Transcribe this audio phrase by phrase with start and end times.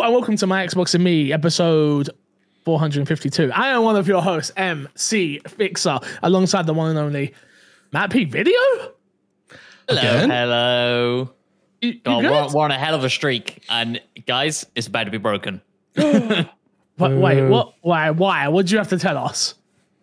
[0.00, 2.08] Hello and welcome to my Xbox and Me episode
[2.64, 3.52] 452.
[3.52, 7.34] I am one of your hosts, MC Fixer, alongside the one and only
[7.92, 8.24] Matt P.
[8.24, 8.54] Video.
[9.86, 10.30] Hello, Again?
[10.30, 11.30] hello.
[11.82, 15.04] You, you Oh, we're, we're on a hell of a streak, and guys, it's about
[15.04, 15.60] to be broken.
[15.96, 16.48] Wait,
[16.98, 17.74] wait, what?
[17.82, 18.08] Why?
[18.08, 18.48] Why?
[18.48, 19.54] What do you have to tell us?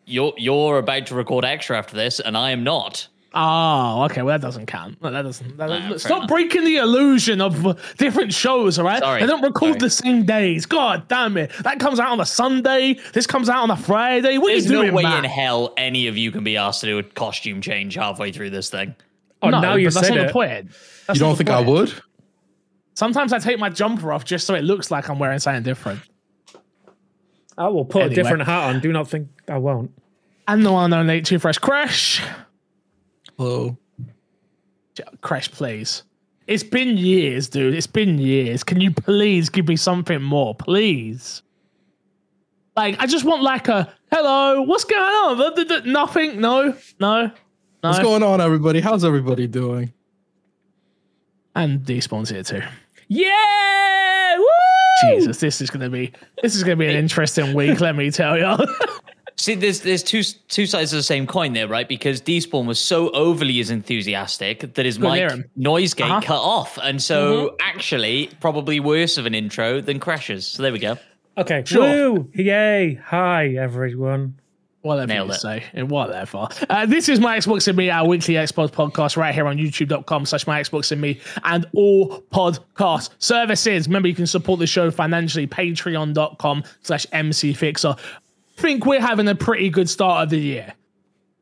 [0.05, 3.07] You're you're about to record extra after this, and I am not.
[3.34, 4.21] Oh, okay.
[4.21, 5.02] Well, that doesn't count.
[5.02, 5.57] No, that doesn't.
[5.57, 6.30] That, Nah, stop enough.
[6.30, 8.80] breaking the illusion of different shows.
[8.80, 9.80] All right, Sorry, they don't record sorry.
[9.80, 10.66] the same days.
[10.66, 11.52] God damn it!
[11.63, 12.98] That comes out on a Sunday.
[13.13, 14.38] This comes out on a Friday.
[14.38, 15.26] What There's are you doing, no doing, way Matt?
[15.26, 18.49] in hell any of you can be asked to do a costume change halfway through
[18.52, 18.95] this thing.
[19.41, 20.27] Oh, no, now you but that's said not it.
[20.27, 20.71] the point.
[21.05, 21.94] That's You don't the think I would?
[22.96, 25.99] Sometimes I take my jumper off just so it looks like I'm wearing something different.
[27.57, 28.13] I will put Anyway.
[28.13, 28.80] a different hat on.
[28.80, 29.91] Do not think I won't.
[30.48, 32.21] And the one and only Too Fresh Crash.
[33.38, 33.77] Hello.
[35.22, 36.04] Crash, please.
[36.48, 37.73] It's been years, dude.
[37.73, 38.63] It's been years.
[38.63, 41.44] Can you please give me something more, please?
[42.76, 44.62] Like, I just want like a hello.
[44.62, 45.38] What's going on?
[45.38, 46.40] Th- th- th- Nothing.
[46.40, 46.74] No.
[46.99, 47.27] No.
[47.27, 47.32] No.
[47.82, 48.79] What's going on, everybody?
[48.79, 49.94] How's everybody doing?
[51.57, 52.62] and despawn's here too.
[53.07, 54.38] Yeah!
[54.38, 54.46] Woo!
[55.16, 56.12] Jesus, this is gonna be
[56.44, 57.82] this is gonna be an interesting week.
[57.82, 58.55] let me tell you.
[59.40, 61.88] See, there's there's two two sides of the same coin there, right?
[61.88, 66.22] Because Despawn was so overly as enthusiastic that his Couldn't mic noise gate Uh-huh.
[66.22, 70.47] cut off, and so actually probably worse of an intro than Crashes.
[70.47, 70.97] So there we go.
[71.38, 71.62] Okay.
[71.66, 71.84] Sure.
[72.13, 72.31] Woo!
[72.34, 72.96] Yay!
[73.06, 74.40] Hi, everyone.
[74.81, 75.40] Whatever Nailed you it.
[75.41, 76.47] say, and whatever.
[76.69, 80.25] Uh, this is my Xbox and Me, our weekly Xbox podcast, right here on YouTube.com
[80.25, 83.88] slash my Xbox and Me, and all podcast services.
[83.88, 87.96] Remember, you can support the show financially, Patreon.com slash MC Fixer.
[88.58, 90.74] Think we're having a pretty good start of the year.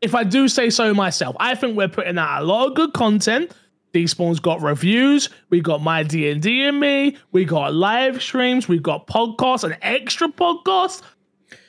[0.02, 2.94] If I do say so myself, I think we're putting out a lot of good
[2.94, 3.52] content.
[3.94, 5.30] Despawn's got reviews.
[5.50, 7.18] We got my D and D and me.
[7.32, 8.68] We got live streams.
[8.68, 11.02] We've got podcasts and extra podcasts.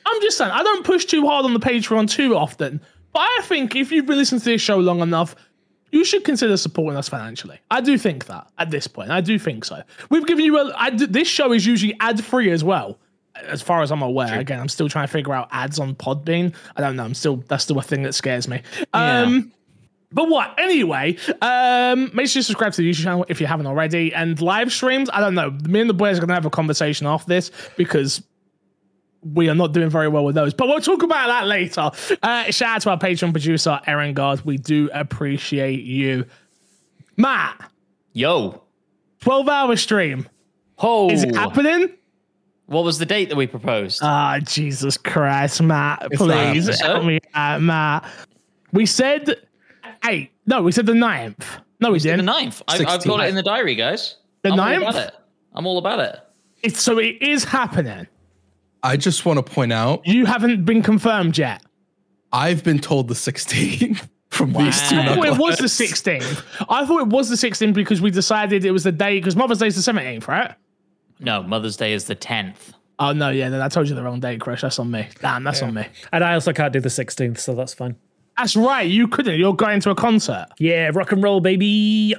[0.04, 2.80] I'm just saying, I don't push too hard on the Patreon too often,
[3.12, 5.36] but I think if you've been listening to this show long enough,
[5.92, 7.60] you should consider supporting us financially.
[7.70, 9.82] I do think that at this point, I do think so.
[10.10, 10.74] We've given you a.
[10.76, 12.98] I do, this show is usually ad free as well,
[13.44, 14.38] as far as I'm aware.
[14.38, 16.54] Again, I'm still trying to figure out ads on Podbean.
[16.76, 17.04] I don't know.
[17.04, 18.62] I'm still that's still a thing that scares me.
[18.92, 19.52] Um,
[20.12, 20.54] but what?
[20.58, 24.14] Anyway, um, make sure you subscribe to the YouTube channel if you haven't already.
[24.14, 25.50] And live streams, I don't know.
[25.50, 28.22] Me and the boys are gonna have a conversation after this because
[29.22, 30.54] we are not doing very well with those.
[30.54, 31.90] But we'll talk about that later.
[32.22, 34.44] Uh, shout out to our Patreon producer, Aaron Guard.
[34.44, 36.24] We do appreciate you.
[37.16, 37.70] Matt,
[38.12, 38.62] Yo,
[39.20, 40.28] 12 hour stream.
[40.76, 41.10] ho!
[41.10, 41.90] Is it happening?
[42.66, 44.00] What was the date that we proposed?
[44.02, 46.10] Ah, Jesus Christ, Matt.
[46.12, 48.04] Please help me out, Matt.
[48.72, 49.36] We said
[50.04, 50.32] eight.
[50.46, 51.46] No, we said the ninth.
[51.80, 52.24] No, we the didn't.
[52.24, 52.62] ninth.
[52.66, 54.16] I, I've got it in the diary, guys.
[54.42, 54.82] The I'm ninth?
[54.82, 55.14] All about it.
[55.54, 56.20] I'm all about it.
[56.62, 58.06] It's, so it is happening.
[58.82, 61.62] I just want to point out You haven't been confirmed yet.
[62.32, 65.02] I've been told the 16th from these two Wow.
[65.02, 66.44] I thought it was the 16th.
[66.68, 69.58] I thought it was the 16th because we decided it was the day because Mother's
[69.58, 70.54] Day is the 17th, right?
[71.18, 72.72] No, Mother's Day is the tenth.
[72.98, 74.62] Oh no, yeah, then I told you the wrong date, Crush.
[74.62, 75.08] That's on me.
[75.20, 75.86] Damn, that's on me.
[76.12, 77.96] And I also can't do the 16th, so that's fine.
[78.38, 78.88] That's right.
[78.88, 79.38] You couldn't.
[79.38, 80.46] You're going to a concert.
[80.58, 82.14] Yeah, rock and roll, baby.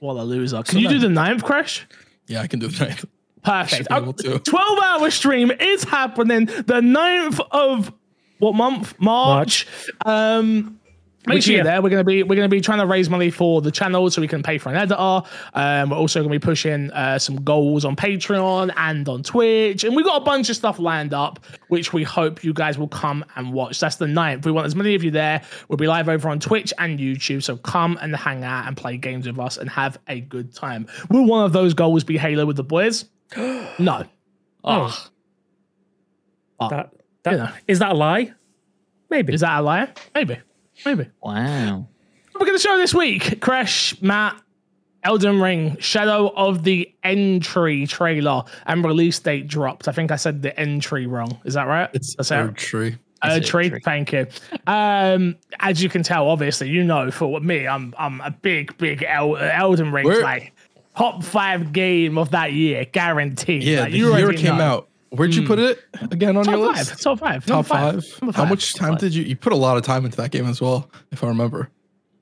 [0.00, 0.62] What a loser.
[0.62, 1.86] Can you do the ninth, Crush?
[2.26, 3.04] Yeah, I can do the ninth.
[3.42, 3.76] Perfect.
[3.76, 4.38] Should be able to.
[4.38, 7.92] 12 hour stream is happening the 9th of
[8.38, 8.98] what month?
[9.00, 9.66] March.
[10.04, 10.79] Um
[11.26, 11.82] Make Which sure you're there.
[11.82, 14.26] We're gonna be we're gonna be trying to raise money for the channel so we
[14.28, 15.20] can pay for an editor.
[15.52, 19.94] Um, we're also gonna be pushing uh, some goals on Patreon and on Twitch, and
[19.94, 23.22] we've got a bunch of stuff lined up, which we hope you guys will come
[23.36, 23.78] and watch.
[23.80, 24.46] That's the 9th.
[24.46, 25.42] We want as many of you there.
[25.68, 28.96] We'll be live over on Twitch and YouTube, so come and hang out and play
[28.96, 30.86] games with us and have a good time.
[31.10, 33.04] Will one of those goals be Halo with the boys?
[33.78, 34.04] no.
[34.64, 35.10] Oh,
[36.60, 36.94] That,
[37.24, 37.50] that You know.
[37.68, 38.32] is that a lie?
[39.10, 39.34] Maybe.
[39.34, 39.92] Is that a lie?
[40.14, 40.38] Maybe.
[40.84, 41.06] Maybe.
[41.22, 41.86] wow.
[42.34, 44.40] We're going to show this week Crash, Matt,
[45.02, 49.88] Elden Ring, Shadow of the Entry trailer and release date dropped.
[49.88, 51.38] I think I said the entry wrong.
[51.44, 51.90] Is that right?
[51.92, 52.56] It's That's third it.
[52.56, 52.96] tree.
[53.22, 54.26] It's tree, thank you.
[54.66, 59.02] Um, as you can tell, obviously, you know, for me, I'm I'm a big, big
[59.06, 60.52] El- Elden Ring Where- like
[60.96, 63.62] top five game of that year, guaranteed.
[63.62, 64.64] Yeah, Like, the you year it came know.
[64.64, 64.88] out.
[65.10, 65.64] Where'd you put hmm.
[65.64, 65.78] it
[66.12, 66.90] again on your Top list?
[66.90, 68.22] five, top five, Top five.
[68.22, 69.00] number How much time five.
[69.00, 69.24] did you?
[69.24, 71.68] You put a lot of time into that game as well, if I remember.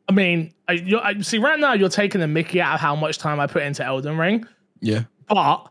[0.08, 3.19] I mean, I, I, see, right now you're taking the Mickey out of how much
[3.19, 4.46] time I put into Elden Ring.
[4.81, 5.05] Yeah.
[5.29, 5.70] but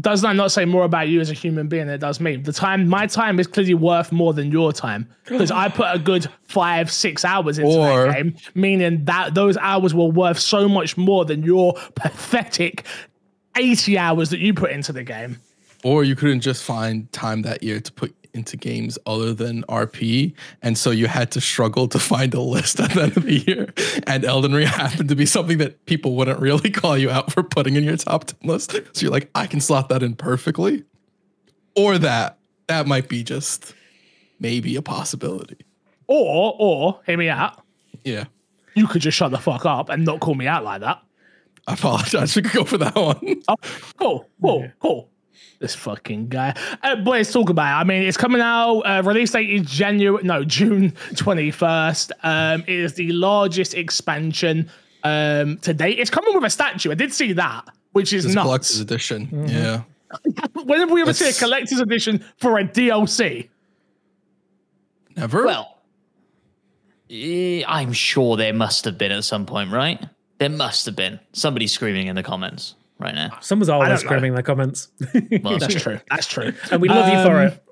[0.00, 2.36] does that not say more about you as a human being than it does me?
[2.36, 5.98] The time, my time is clearly worth more than your time because I put a
[5.98, 10.68] good five, six hours into Or- that game, meaning that those hours were worth so
[10.68, 12.84] much more than your pathetic
[13.56, 15.38] 80 hours that you put into the game.
[15.84, 20.34] Or you couldn't just find time that year to put into games other than RP.
[20.60, 23.38] And so you had to struggle to find a list at the end of the
[23.38, 23.72] year.
[24.06, 27.42] And Elden Ring happened to be something that people wouldn't really call you out for
[27.42, 28.72] putting in your top 10 list.
[28.72, 30.84] So you're like, I can slot that in perfectly.
[31.76, 32.38] Or that.
[32.66, 33.74] That might be just
[34.40, 35.58] maybe a possibility.
[36.06, 37.62] Or, or, hear me out.
[38.04, 38.24] Yeah.
[38.74, 41.02] You could just shut the fuck up and not call me out like that.
[41.66, 42.34] I apologize.
[42.36, 43.42] We could go for that one.
[43.48, 43.56] Oh,
[43.98, 45.10] cool, cool, cool.
[45.58, 46.54] This fucking guy.
[46.82, 47.80] Uh, boy, let's talk about it.
[47.80, 48.80] I mean, it's coming out.
[48.80, 52.10] Uh, release date is January, no, June 21st.
[52.22, 54.70] Um, it is the largest expansion
[55.02, 55.98] um, to date.
[55.98, 56.90] It's coming with a statue.
[56.90, 58.44] I did see that, which is It's a nuts.
[58.46, 59.48] collector's edition.
[59.48, 59.82] Yeah.
[60.64, 63.48] When have we ever seen a collector's edition for a DLC?
[65.16, 65.44] Never?
[65.44, 65.78] Well,
[67.10, 70.04] eh, I'm sure there must have been at some point, right?
[70.38, 73.38] There must have been somebody screaming in the comments right now.
[73.40, 73.96] Someone's don't always know.
[74.08, 74.88] screaming in the comments.
[75.42, 76.00] Well, That's true.
[76.10, 76.52] That's true.
[76.70, 77.64] and we love you for Um, it.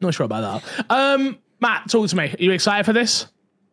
[0.00, 0.86] Not sure about that.
[0.90, 2.24] Um, Matt, talk to me.
[2.24, 3.26] Are you excited for this?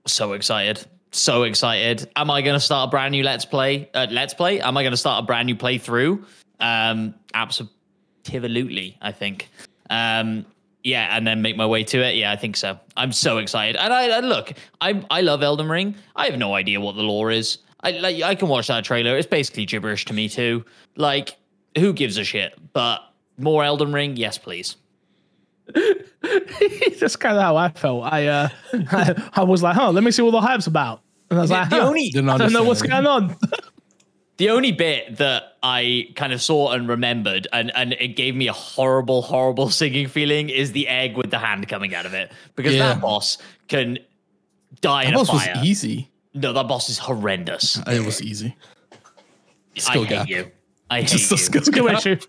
[0.07, 0.85] so excited.
[1.11, 2.09] So excited.
[2.15, 3.89] Am I going to start a brand new Let's Play?
[3.93, 4.61] Uh, let's Play?
[4.61, 6.23] Am I going to start a brand new playthrough?
[6.59, 9.49] Um, absolutely, I think.
[9.89, 10.45] Um,
[10.83, 12.15] yeah, and then make my way to it.
[12.15, 12.79] Yeah, I think so.
[12.97, 13.75] I'm so excited.
[13.75, 15.95] And I, I look, I I love Elden Ring.
[16.15, 17.59] I have no idea what the lore is.
[17.83, 19.17] I like I can watch that trailer.
[19.17, 20.65] It's basically gibberish to me too.
[20.95, 21.35] Like,
[21.77, 22.53] who gives a shit?
[22.73, 23.01] But
[23.37, 24.75] more Elden Ring, yes, please.
[26.99, 28.03] That's kind of how I felt.
[28.03, 31.01] I uh, I, I was like, huh, let me see what the hype's about.
[31.29, 33.35] And I was like, the huh, only- I don't know what's going on.
[34.37, 38.47] The only bit that I kind of saw and remembered, and, and it gave me
[38.47, 42.31] a horrible, horrible singing feeling, is the egg with the hand coming out of it.
[42.55, 42.93] Because Yeah.
[42.93, 43.37] that boss
[43.67, 43.99] can
[44.79, 45.61] die in that a boss was fire.
[45.63, 46.09] easy.
[46.33, 47.79] No, that boss is horrendous.
[47.87, 48.55] It was easy.
[49.75, 50.51] I Skill hate you.
[50.89, 51.35] I hate Just you.
[51.35, 51.97] a skill Skill gap.
[51.99, 52.17] issue.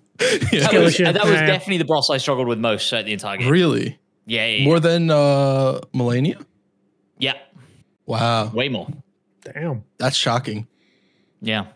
[0.53, 0.69] Yeah.
[0.69, 1.05] That was, issue.
[1.05, 1.47] that was Yeah.
[1.47, 3.49] definitely the boss I struggled with most at the entire game.
[3.49, 3.99] Really?
[4.27, 4.65] Yeah, yeah, yeah.
[4.65, 6.45] More than uh Malenia?
[7.19, 7.35] yeah,
[8.07, 8.51] Wow.
[8.53, 8.87] way more.
[9.43, 9.83] Damn.
[9.99, 10.69] That's shocking.
[11.41, 11.67] Yeah.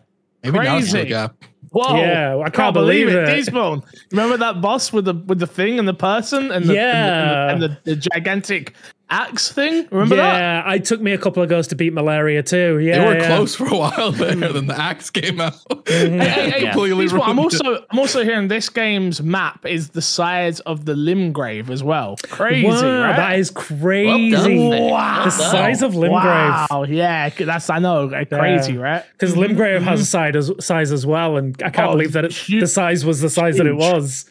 [0.45, 1.07] Maybe now it's Crazy.
[1.09, 1.35] skill gap.
[1.73, 1.97] Whoa!
[1.97, 3.29] Yeah, I can't believe it.
[3.29, 3.83] Despawn.
[4.13, 7.51] Remember that boss with the with the thing and the person and the, Yeah.
[7.51, 8.75] and, the, and the, the gigantic
[9.11, 9.87] axe thing.
[9.91, 10.39] Remember that?
[10.39, 12.79] yeah, I took me a couple of goes to beat malaria too.
[12.79, 13.27] Yeah, They were yeah.
[13.37, 14.35] close for a while there.
[14.35, 15.55] then the axe came out.
[15.87, 16.19] Mm-hmm.
[16.21, 16.73] Hey, hey, hey, Yeah.
[16.73, 20.95] Completely Despawn, I'm also I'm also hearing this game's map is the size of the
[20.95, 22.17] Limgrave as well.
[22.29, 23.17] Crazy, Wow, right?
[23.17, 24.33] that is crazy.
[24.33, 25.25] Well done, Wow.
[25.27, 26.67] The size of Limgrave.
[26.71, 29.05] Wow, yeah, that's I know, crazy, right?
[29.13, 30.03] Because Limgrave has mm-hmm.
[30.03, 32.67] a size as, size as well, and I can't Oh, believe that it, huge- the
[32.67, 34.25] size was the size that it was.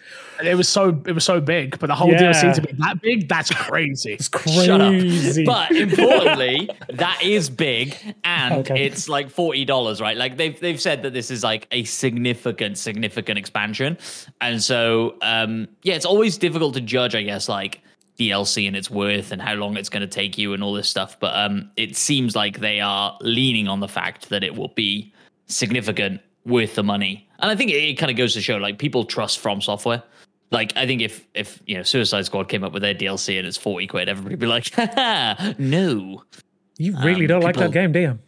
[0.44, 2.32] It was so it was so big, but the whole Yeah.
[2.32, 4.14] DLC to be that big, that's crazy.
[4.14, 4.92] It's Shut up.
[4.92, 5.46] crazy.
[5.46, 8.86] But importantly, that is big, and Okay.
[8.86, 10.18] it's like forty dollars, right?
[10.18, 13.98] Like they've they've said that this is like a significant, significant expansion,
[14.42, 17.82] and so um, yeah, it's always difficult to judge, I guess, like
[18.20, 20.90] DLC and its worth and how long it's going to take you and all this
[20.90, 21.18] stuff.
[21.20, 25.14] But um, it seems like they are leaning on the fact that it will be
[25.48, 28.78] significant, worth the money, and I think it, it kind of goes to show like
[28.78, 30.04] people trust From Software.
[30.52, 33.48] Like I think if if you know Suicide Squad came up with their DLC and
[33.48, 36.24] it's forty quid, everybody would be like, Haha, no.
[36.78, 38.20] you really um, don't like that game, do you?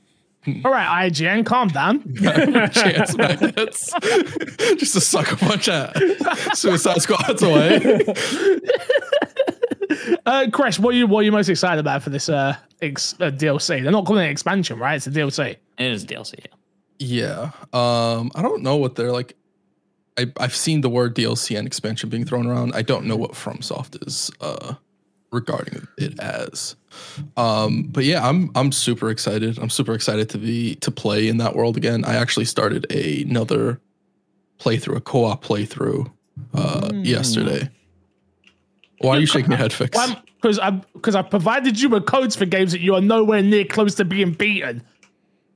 [0.65, 2.01] All right, IGN, calm down.
[2.71, 3.93] Chance Magnets.
[4.77, 5.93] Just to suck a bunch of
[6.53, 8.03] suicide squads away.
[10.25, 13.13] Uh, Crash, what are you what are you most excited about for this uh, ex-
[13.19, 13.81] uh DLC?
[13.81, 14.95] They're not calling it expansion, right?
[14.95, 15.55] It's a DLC.
[15.77, 16.39] It is DLC.
[16.39, 16.51] Yeah.
[16.99, 17.51] Yeah.
[17.73, 19.35] Um, I don't know what they're like.
[20.17, 22.73] I, I've seen the word DLC and expansion being thrown around.
[22.73, 24.75] I don't know what FromSoft is uh,
[25.31, 26.75] regarding it as.
[27.35, 29.59] Um, but yeah, I'm I'm super excited.
[29.59, 32.03] I'm super excited to be to play in that world again.
[32.05, 33.79] I actually started a, another
[34.59, 36.11] playthrough, a co-op playthrough
[36.53, 37.69] uh, yesterday.
[38.99, 39.97] Why are you shaking your head, Fix?
[40.41, 43.65] Because I because I provided you with codes for games that you are nowhere near
[43.65, 44.81] close to being beaten.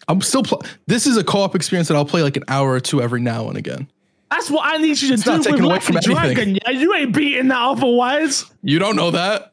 [0.07, 0.43] I'm still.
[0.43, 3.21] Pl- this is a co-op experience that I'll play like an hour or two every
[3.21, 3.87] now and again.
[4.31, 6.15] That's what I need you to It's do not with taken away from a anything.
[6.15, 6.57] Dragon.
[6.65, 8.45] Yeah, you ain't beating that otherwise.
[8.63, 9.51] You don't know that.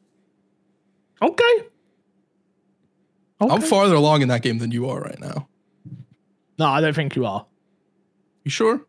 [1.20, 1.44] Okay.
[3.40, 3.54] Okay.
[3.54, 5.48] I'm farther along in that game than you are right now.
[6.58, 7.44] no, I don't think you are.
[8.44, 8.80] You sure?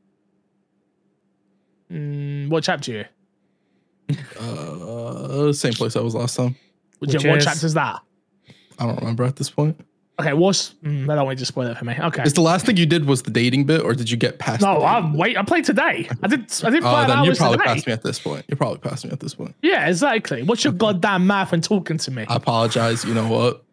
[1.92, 3.10] Mm, what chapter are
[4.10, 4.18] you?
[4.40, 6.56] Uh, same place I was last time.
[7.00, 8.00] Which, Which what is- chapter is that?
[8.78, 9.80] I don't remember at this point.
[10.20, 10.74] Okay, what's?
[10.84, 11.96] Mm, I don't want you to spoil it for me.
[11.98, 12.24] Okay.
[12.24, 14.62] Is the last thing you did was the dating bit, or did you get past?
[14.62, 15.38] No, I wait.
[15.38, 16.10] I played today.
[16.22, 16.52] I did.
[16.64, 17.74] I did Oh, then hours probably today.
[17.74, 18.46] past me at this point.
[18.48, 19.56] You're probably past me at this point.
[19.62, 20.44] Yeah, exactly.
[20.44, 22.26] What's your goddamn mouth when talking to me?
[22.28, 23.06] I apologize.
[23.06, 23.64] You know what?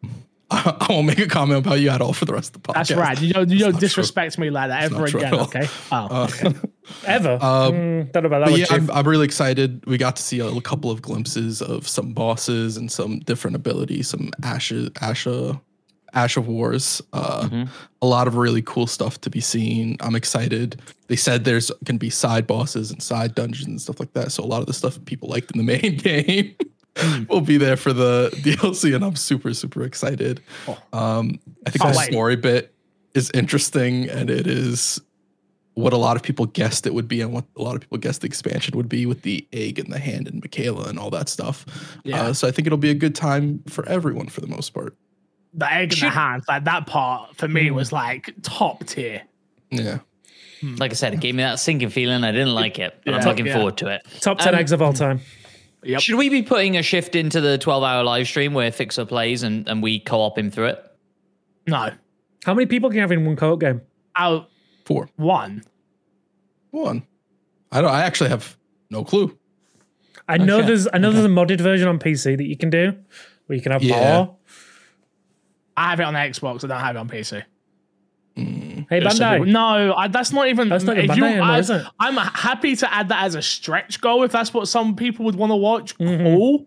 [0.50, 2.74] I won't make a comment about you at all for the rest of the podcast.
[2.74, 3.20] That's right.
[3.20, 3.88] You don't, you don't not true.
[3.88, 5.68] disrespect me like that ever again, okay?
[5.90, 6.52] Oh, Uh,
[7.04, 7.36] Ever.
[7.38, 9.84] Mm, don't know about that yeah, I'm, I'm really excited.
[9.86, 14.08] We got to see a, couple of glimpses of some bosses and some different abilities,
[14.08, 15.60] some Asha Asha,
[16.14, 17.02] Ash of Wars.
[17.12, 17.66] Uh,
[18.02, 19.96] A lot of really cool stuff to be seen.
[20.00, 20.80] I'm excited.
[21.08, 24.32] They said there's going to be side bosses and side dungeons and stuff like that.
[24.32, 26.54] So a lot of the stuff people liked in the main game
[27.28, 30.40] will be there for the DLC, and I'm super super excited.
[30.92, 32.10] Um, I think Can't the wait.
[32.12, 32.72] story bit
[33.14, 35.00] is interesting, and it is
[35.74, 37.98] what a lot of people guessed it would be and what a lot of people
[37.98, 41.10] guessed the expansion would be with the egg in the hand and Miquella and all
[41.10, 41.66] that stuff.
[42.02, 42.22] Yeah.
[42.22, 44.96] Uh, so I think it'll be a good time for everyone for the most part.
[45.56, 49.22] The egg in the Should- hands, like that part for me was like top tier.
[49.70, 49.98] Yeah.
[50.62, 52.24] Like I said, it gave me that sinking feeling.
[52.24, 53.26] I didn't like it, but I'm Yeah.
[53.28, 53.54] looking Yeah.
[53.54, 54.02] forward to it.
[54.20, 55.20] Top 10 um, eggs of all time.
[55.82, 56.00] Yep.
[56.00, 59.42] Should we be putting a shift into the 12 hour live stream where Fixer plays
[59.42, 60.84] and, and we co op him through it?
[61.66, 61.90] No.
[62.44, 63.82] How many people can you have in one co-op game?
[64.16, 64.48] Out
[64.84, 65.08] Four.
[65.16, 65.62] one.
[66.70, 67.02] One.
[67.72, 68.56] I don't I actually have
[68.90, 69.36] no clue.
[70.28, 70.68] I know Okay.
[70.68, 72.94] there's I know there's a modded version on PC that you can do
[73.46, 74.16] where you can have Yeah.
[74.18, 74.35] more.
[75.76, 76.64] I have it on Xbox.
[76.64, 77.42] I don't have it on PC.
[78.36, 79.46] Hey Bandai.
[79.46, 80.68] No, I, that's not even.
[80.68, 81.84] That's not even if you- anymore, I, is it?
[81.98, 85.34] I'm happy to add that as a stretch goal if that's what some people would
[85.36, 85.96] want to watch.
[85.98, 86.24] Mm-hmm.
[86.36, 86.66] Cool,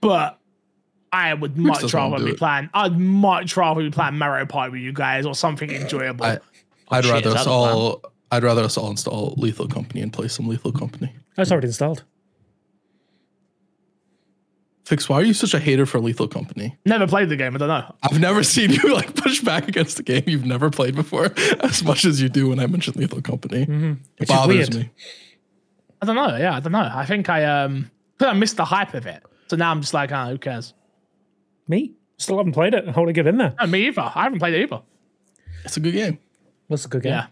[0.00, 0.38] but
[1.12, 2.38] I would much rather be it.
[2.38, 2.70] playing.
[2.72, 6.24] I'd much rather be playing Mario Party with you guys or something enjoyable.
[6.24, 6.38] I
[6.90, 7.74] I'd shit, rather us that the plan?
[7.74, 11.12] all I'd rather us all install Lethal Company and play some Lethal Company.
[11.36, 12.04] That's already installed.
[14.90, 16.76] Fix, why are you such a hater for Lethal Company?
[16.84, 17.54] Never played the game.
[17.54, 17.94] I don't know.
[18.02, 21.26] I've never seen you like push back against a game you've never played before
[21.60, 23.62] as much as you do when I mention Lethal Company.
[23.62, 24.90] It Which is bothers me.
[26.02, 26.34] I don't know.
[26.36, 26.90] Yeah, I don't know.
[26.92, 29.22] I think I um, I missed the hype of it.
[29.46, 30.74] So now I'm just like, ah, who cares?
[31.68, 31.94] Me?
[32.18, 32.82] Still haven't played it.
[32.88, 33.54] I want to get in there.
[33.60, 34.02] No, me either.
[34.02, 34.82] I haven't played it either.
[35.64, 36.18] It's a good game.
[36.68, 37.12] That's a good game.
[37.12, 37.26] Yeah.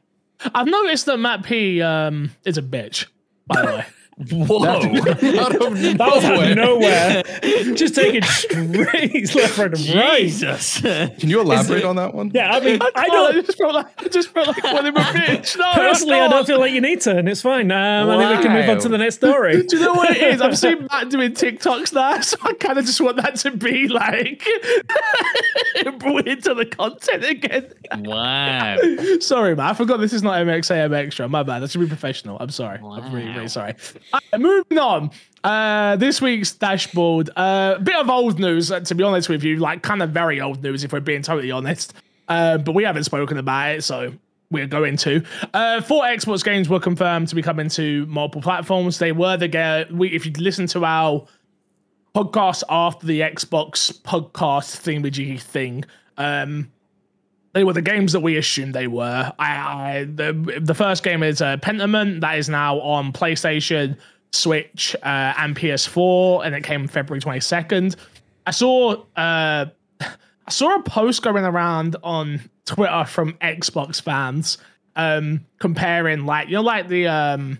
[0.55, 3.07] I've noticed that Matt P um is a bitch.
[3.49, 3.87] By the way.
[4.33, 4.59] Whoa.
[4.79, 6.51] Out of That was out nowhere.
[6.51, 7.23] of nowhere.
[7.75, 10.21] Just taking straight left, right, and right.
[10.23, 10.81] Jesus.
[10.81, 12.31] Can you elaborate on that one?
[12.35, 13.47] Yeah, I mean, I I don't.
[13.47, 15.57] just felt like I just felt like calling him a bitch.
[15.57, 17.71] No, Personally, I don't feel like you need to, and it's fine.
[17.71, 19.63] Um, I think we can move on to the next story.
[19.63, 20.41] Do you know what it is?
[20.41, 23.87] I've seen Matt doing TikToks now, so I kind of just want that to be
[23.89, 24.43] like
[25.99, 27.73] brought into the content again.
[28.01, 28.77] Wow.
[29.21, 29.67] Sorry, man.
[29.67, 31.29] I forgot this is not MXAM Extra.
[31.29, 31.63] My bad.
[31.63, 32.37] I should be professional.
[32.41, 32.79] I'm sorry.
[32.79, 33.75] I'm really, really sorry.
[34.13, 35.11] Uh, moving on.
[35.45, 37.31] Uh, this week's dashboard.
[37.37, 39.57] A uh, bit of old news, uh, to be honest with you.
[39.57, 41.95] Like, kind of very old news, if we're being totally honest.
[42.29, 44.13] Uh, but we haven't spoken about it, so
[44.51, 45.23] we're going to.
[45.55, 48.99] Uh, four Xbox games were confirmed to be coming to multiple platforms.
[48.99, 51.27] They were the ga- we If you listen to our
[52.15, 55.85] podcast after the Xbox podcast thingamajiggy thing,
[56.17, 56.71] um,
[57.59, 59.33] they were the games that we assumed they were.
[59.37, 63.97] I, I the the first game is uh, Pentiment that is now on PlayStation,
[64.31, 67.97] Switch, uh, and PS4, and it came February twenty second.
[68.47, 69.67] I saw uh,
[70.01, 74.59] I saw a post going around on Twitter from Xbox fans
[74.95, 77.59] um, comparing like you know like the um,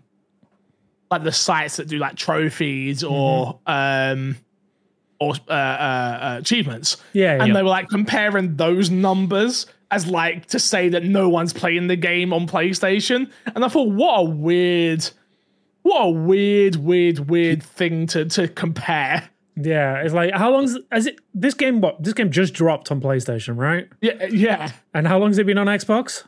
[1.11, 4.37] like the sites that do like trophies or um,
[5.19, 7.55] or uh, uh, uh, achievements Yeah, and yeah.
[7.55, 11.97] they were like comparing those numbers as like to say that no one's playing the
[11.97, 13.31] game on PlayStation.
[13.55, 15.09] And I thought, what a weird,
[15.83, 19.29] what a weird, weird, weird thing to to compare.
[19.61, 21.19] Yeah, it's like how long's has it?
[21.35, 22.03] This game, what?
[22.03, 23.89] This game just dropped on PlayStation, right?
[24.01, 26.25] Yeah, yeah, And how long's it been on Xbox?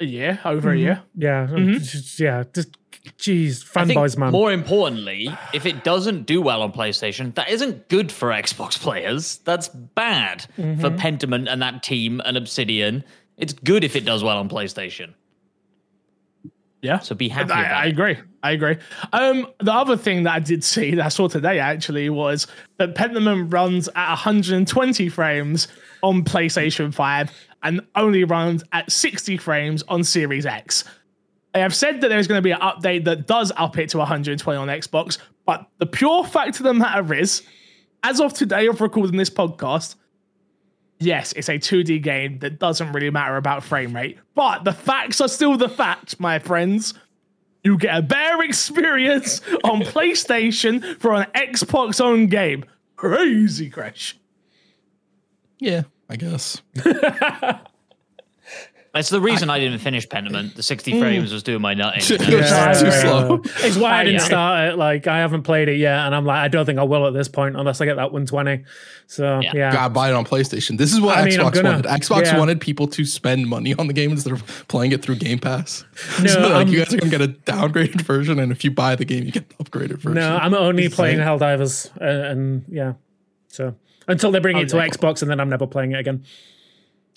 [0.00, 1.02] a year over a year.
[1.16, 1.22] Mm-hmm.
[1.22, 1.72] Yeah, mm-hmm.
[1.74, 2.44] just- yeah.
[2.52, 2.76] Just,
[3.18, 4.32] jeez, fanboys, man.
[4.32, 9.38] more importantly, if it doesn't do well on PlayStation, that isn't good for Xbox players.
[9.38, 13.04] That's bad for Pentiment and that team and Obsidian.
[13.36, 15.14] It's good if it does well on PlayStation.
[16.82, 18.18] Yeah, So be happy I, I agree.
[18.42, 18.76] I agree.
[19.12, 22.96] Um, the other thing that I did see that I saw today actually was that
[22.96, 25.68] Pentiment runs at 120 frames
[26.02, 27.30] on PlayStation 5
[27.62, 30.82] and only runs at 60 frames on Series X.
[31.52, 33.98] They have said that there's going to be an update that does up it to
[33.98, 37.42] 120 on Xbox, but the pure fact of the matter is,
[38.02, 39.96] as of today of recording this podcast,
[40.98, 45.20] yes, it's a 2D game that doesn't really matter about frame rate, but the facts
[45.20, 46.94] are still the facts, my friends.
[47.64, 52.64] You get a better experience on PlayStation for an Xbox owned game.
[52.96, 54.16] Crazy crash.
[55.58, 56.62] Yeah, I guess.
[58.94, 60.54] That's the reason I, didn't finish Pentiment.
[60.54, 62.02] The 60 frames was doing my nutting.
[62.28, 62.36] you know?
[62.40, 63.40] Yeah, too slow.
[63.66, 64.26] It's why I didn't Yeah.
[64.26, 64.76] start it.
[64.76, 67.14] Like I haven't played it yet, and I'm like, I don't think I will at
[67.14, 68.64] this point unless I get that 120.
[69.06, 69.52] So Yeah.
[69.54, 70.76] yeah, Gotta buy it on PlayStation.
[70.76, 71.86] This is what I mean, Xbox gonna- wanted.
[71.86, 72.38] Xbox yeah.
[72.38, 75.84] wanted people to spend money on the game instead of playing it through Game Pass.
[76.20, 78.70] No, so, like I'm- you guys are gonna get a downgraded version, and if you
[78.70, 80.14] buy the game, you get the upgraded version.
[80.14, 81.38] no, I'm only It's playing insane.
[81.38, 82.92] Helldivers, uh, and yeah,
[83.48, 83.74] so
[84.06, 84.76] until they bring it to.
[84.76, 86.24] Xbox, and then I'm never playing it again.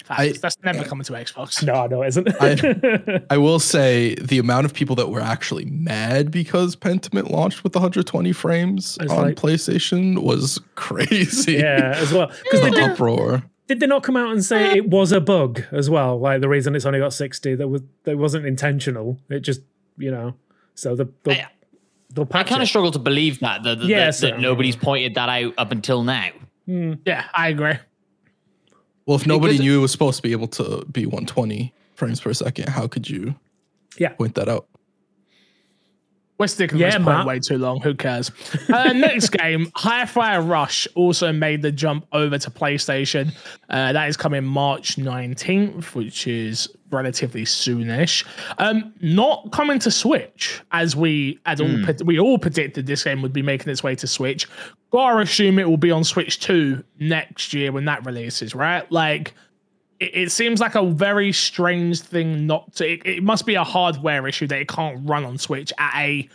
[0.09, 1.63] I- That's never coming to Xbox.
[1.65, 2.29] No, no, it isn't.
[2.39, 7.63] I, I will say the amount of people that were actually mad because Pentiment launched
[7.63, 11.53] with 120 frames It's on like- PlayStation was crazy.
[11.53, 12.91] yeah, as well because they the did.
[12.91, 13.43] uproar.
[13.67, 16.19] Did they not come out and say uh, it was a bug as well?
[16.19, 19.17] Like the reason it's only got 60, that was that wasn't intentional.
[19.29, 19.61] It just
[19.97, 20.35] you know,
[20.75, 21.47] so the they'll, I-
[22.13, 22.65] they'll I kind it.
[22.65, 25.53] of struggle to believe that that, that, Yeah, that, so- that nobody's pointed that out
[25.57, 26.29] up until now.
[26.67, 26.93] Hmm.
[27.05, 27.73] Yeah, I agree.
[29.05, 32.33] Well, if nobody knew it was supposed to be able to be 120 frames per
[32.33, 33.35] second, how could you
[33.97, 34.67] yeah, point that out?
[36.37, 37.15] We're sticking Yeah, with this Matt.
[37.15, 37.79] point way too long.
[37.81, 38.29] Who cares?
[38.67, 43.33] Uh, next game, Hi-Fi Rush also made the jump over to PlayStation.
[43.69, 48.25] Uh, that is coming March 19th, which is relatively soonish.
[48.57, 51.83] Um, not coming to Switch, as we as all Hmm.
[51.83, 54.47] pre- we all predicted this game would be making its way to Switch.
[54.91, 58.89] Gotta assume it will be on Switch 2 next year when that releases, right?
[58.91, 59.33] Like
[59.99, 62.89] it, it seems like a very strange thing not to.
[62.93, 66.29] It, it must be a hardware issue that it can't run on Switch at a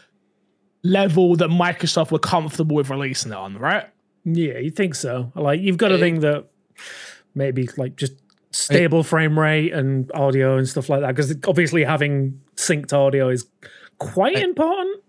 [0.83, 3.87] level that Microsoft were comfortable with releasing it on, right?
[4.25, 5.33] yeah, you think so?
[5.35, 6.45] Like you've got to think that
[7.35, 8.12] maybe like just
[8.52, 13.47] stable frame rate and audio and stuff like that because obviously having synced audio is
[13.99, 15.02] quite important.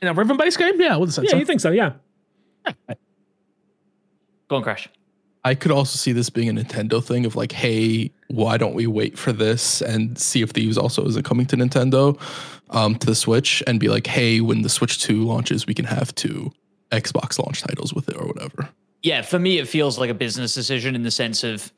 [0.00, 1.36] In a rhythm-based game, yeah, I would say Yeah, so.
[1.36, 1.70] you think so?
[1.70, 1.92] Yeah.
[4.48, 4.88] Go on, Crash.
[5.44, 8.86] I could also see this being a Nintendo thing of like, hey, why don't we
[8.86, 12.20] wait for this and see if Thieves also isn't coming to Nintendo,
[12.70, 15.84] um, to the Switch, and be like, hey, when the Switch 2 launches, we can
[15.84, 16.52] have two
[16.92, 18.68] Xbox launch titles with it or whatever.
[19.02, 21.72] Yeah, for me, it feels like a business decision in the sense of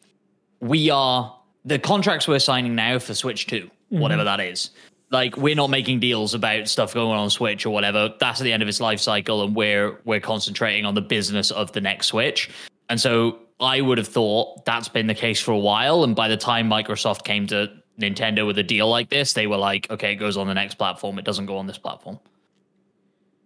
[0.64, 3.99] we are the contracts we're signing now for Switch 2, mm-hmm.
[3.99, 4.71] whatever that is.
[5.11, 8.14] Like we're not making deals about stuff going on Switch or whatever.
[8.18, 11.50] That's at the end of its life cycle, and we're we're concentrating on the business
[11.50, 12.50] of the next Switch.
[12.88, 16.03] And so I would have thought that's been the case for a while.
[16.03, 19.59] And by the time Microsoft came to Nintendo with a deal like this, they were
[19.59, 21.18] like, okay, it goes on the next platform.
[21.18, 22.18] It doesn't go on this platform.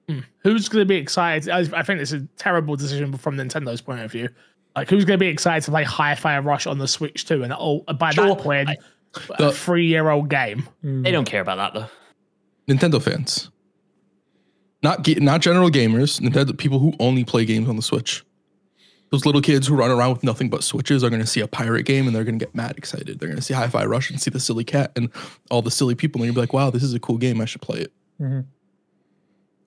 [0.09, 0.21] Hmm.
[0.39, 1.51] Who's going to be excited?
[1.51, 4.29] I, I think it's a terrible decision from Nintendo's point of view.
[4.79, 7.43] Like, who's going to be excited to play Hi-Fi Rush on the Switch too?
[7.43, 8.29] And oh, by Sure.
[8.29, 8.77] that point, I-
[9.39, 10.69] a The- three-year-old game.
[10.85, 11.03] Mm.
[11.05, 11.75] They don't care about that
[12.69, 12.73] though.
[12.75, 13.51] Nintendo fans,
[14.83, 18.25] not ga- not general gamers, Nintendo people who only play games on the Switch.
[19.11, 21.49] Those little kids who run around with nothing but switches are going to see a
[21.49, 23.19] pirate game and they're going to get mad excited.
[23.19, 25.09] They're going to see Hi-Fi Rush and see the silly cat and
[25.51, 27.41] all the silly people, and you're gonna be like, "Wow, this is a cool game.
[27.41, 28.41] I should play it." Mm-hmm.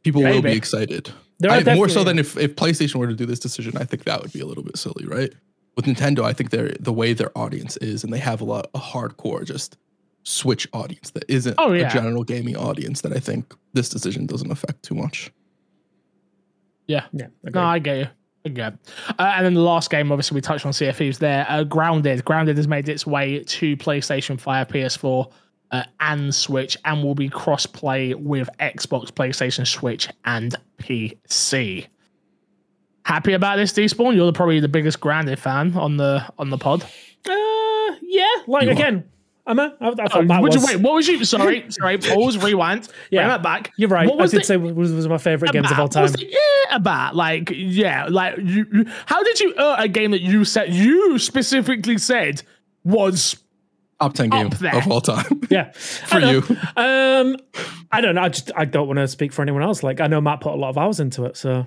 [0.04, 1.12] People will be excited.
[1.42, 3.84] There are I, more so than if, if PlayStation were to do this decision, I
[3.84, 5.34] think that would be a little bit silly, right?
[5.76, 8.68] With Nintendo, I think they're the way their audience is, and they have a lot
[8.76, 9.78] a hardcore just
[10.24, 11.90] Switch audience that isn't Oh, yeah.
[11.90, 15.32] a general gaming audience that I think this decision doesn't affect too much.
[16.88, 17.06] Yeah.
[17.12, 17.28] Yeah.
[17.44, 17.56] agreed.
[17.56, 18.08] No, I get you.
[18.46, 18.74] I get.
[19.18, 21.46] Uh, and then the last game, obviously, we touched on Sea of Thieves there.
[21.50, 22.24] Uh, Grounded.
[22.26, 25.32] Grounded has made its way to PlayStation 5, PS4,
[25.72, 31.88] uh, and Switch, and will be cross-play with Xbox, PlayStation, Switch, and PC.
[33.06, 34.16] Happy about this, Despawn?
[34.16, 36.84] You're the, probably the biggest Grounded fan on the on the pod.
[36.84, 38.26] Uh, yeah.
[38.48, 38.74] Like You are.
[38.74, 39.04] again,
[39.48, 40.56] I'm a, I, I thought Oh, was.
[40.56, 40.76] you wait?
[40.84, 41.26] What was you?
[41.26, 41.98] Sorry, sorry.
[41.98, 42.44] Pause.
[42.44, 42.88] Rewind.
[43.10, 43.22] Yeah.
[43.22, 43.72] Bring that back.
[43.78, 44.08] You're right.
[44.08, 45.94] What I was did the- say was, was my favorite games of all about?
[45.94, 46.12] time.
[46.12, 47.16] The yeah about?
[47.16, 48.86] Like, yeah, like you, you.
[49.08, 52.44] How did you uh, a game that you said you specifically said
[52.84, 53.36] was
[54.02, 54.76] Top ten game there.
[54.76, 56.38] of all time Yeah, for I you.
[56.76, 57.38] Um,
[57.92, 58.22] I don't know.
[58.24, 59.84] I just I don't want to speak for anyone else.
[59.84, 61.66] Like I know Matt put a lot of hours into it, so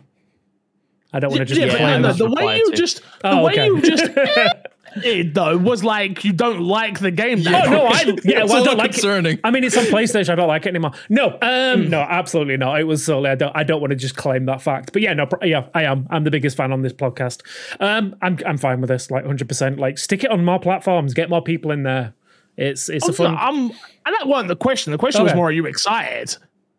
[1.12, 2.18] I don't want to just yeah, but claim no, that.
[2.18, 2.76] the way you to.
[2.76, 3.66] just the Oh, way okay.
[3.66, 4.04] you just
[4.96, 7.42] it though was like you don't like the game.
[7.44, 7.86] that Oh no.
[7.86, 8.94] I yeah, It's well, a I little don't like it.
[8.94, 9.38] concerning.
[9.44, 10.30] I mean, it's on PlayStation.
[10.30, 10.92] I don't like it anymore.
[11.08, 11.44] No, Hmm.
[11.82, 12.80] um, no, absolutely not.
[12.80, 13.30] It was solely.
[13.30, 13.56] I don't.
[13.56, 14.92] I don't want to just claim that fact.
[14.92, 16.06] But yeah, no, yeah, I am.
[16.10, 17.42] I'm the biggest fan on this podcast.
[17.80, 19.10] Um, I'm I'm fine with this.
[19.10, 19.48] Like 100.
[19.48, 21.14] percent Like stick it on more platforms.
[21.14, 22.14] Get more people in there.
[22.56, 23.36] It's it's a fun.
[23.38, 24.92] I'm, and that wasn't the question.
[24.92, 26.36] The question was more: Are you excited?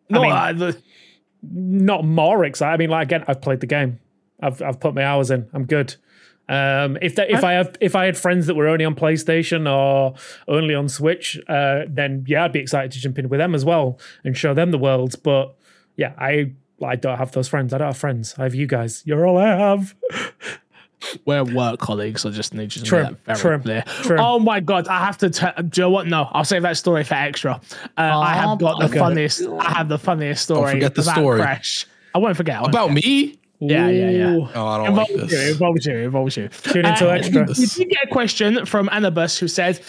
[0.08, 0.82] No, mean- uh, the,
[1.42, 2.72] not more excited.
[2.72, 4.00] I mean, like again, I've played the game.
[4.40, 5.48] I've I've put my hours in.
[5.52, 5.96] I'm good.
[6.48, 9.70] Um, if that, if I have if I had friends that were only on PlayStation
[9.70, 10.14] or
[10.46, 13.64] only on Switch, uh, then yeah, I'd be excited to jump in with them as
[13.64, 15.16] well and show them the world.
[15.24, 15.56] But
[15.96, 16.52] yeah, I
[16.84, 17.72] I don't have those friends.
[17.74, 18.34] I don't have friends.
[18.38, 19.02] I have you guys.
[19.04, 19.94] You're all I have.
[21.24, 22.24] We're work colleagues.
[22.26, 23.84] I just need you to True, make that true, very clear.
[24.02, 24.16] true.
[24.18, 25.30] Oh my god, I have to.
[25.30, 26.06] T- do you know what?
[26.06, 27.60] No, I'll save that story for extra.
[27.96, 28.98] Uh, I have got the okay.
[28.98, 29.42] funniest.
[29.42, 30.72] I have the funniest story.
[30.72, 31.40] forget the about story.
[31.40, 31.86] Crash.
[32.14, 32.56] I won't forget.
[32.56, 33.04] I won't About forget.
[33.04, 33.38] me?
[33.58, 34.46] Yeah, yeah, yeah.
[34.54, 35.52] Oh, I don't like Involves you, this.
[35.52, 36.48] involves you, involves you.
[36.48, 37.46] Tune into Uh, extra.
[37.46, 39.80] We did get a question from Annabus who said,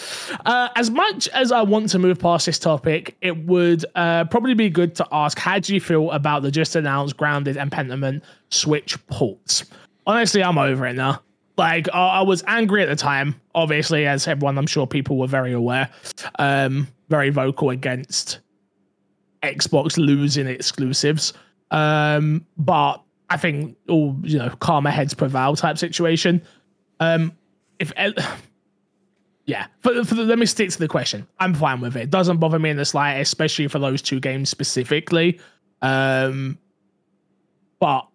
[0.46, 4.54] uh, as much as I want to move past this topic, it would uh, probably
[4.54, 8.22] be good to ask, how do you feel about the just announced Grounded and Pentiment
[8.48, 9.64] Switch ports?
[10.08, 11.22] Honestly, I'm over it now.
[11.58, 15.26] Like, I, I was angry at the time, obviously, as everyone, I'm sure people were
[15.26, 15.90] very aware,
[16.38, 18.40] um, very vocal against
[19.42, 21.34] Xbox losing exclusives.
[21.70, 26.40] Um, but I think all you know, calmer heads prevail type situation.
[27.00, 27.36] Um,
[27.78, 27.92] if
[29.44, 31.26] yeah, for, for the, let me stick to the question.
[31.38, 32.04] I'm fine with it.
[32.04, 35.38] It doesn't bother me in the slightest, especially for those two games specifically.
[35.82, 36.56] Um,
[37.78, 38.08] but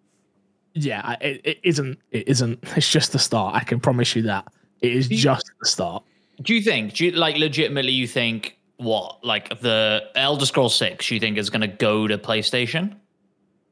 [0.74, 1.98] yeah, it, it isn't.
[2.10, 2.58] It isn't.
[2.76, 3.54] It's just the start.
[3.54, 4.46] I can promise you that.
[4.80, 6.02] It is just the start.
[6.42, 6.94] Do you think?
[6.94, 7.92] Do you like legitimately?
[7.92, 9.24] You think what?
[9.24, 11.10] Like the Elder Scrolls Six?
[11.10, 12.96] You think is going to go to PlayStation?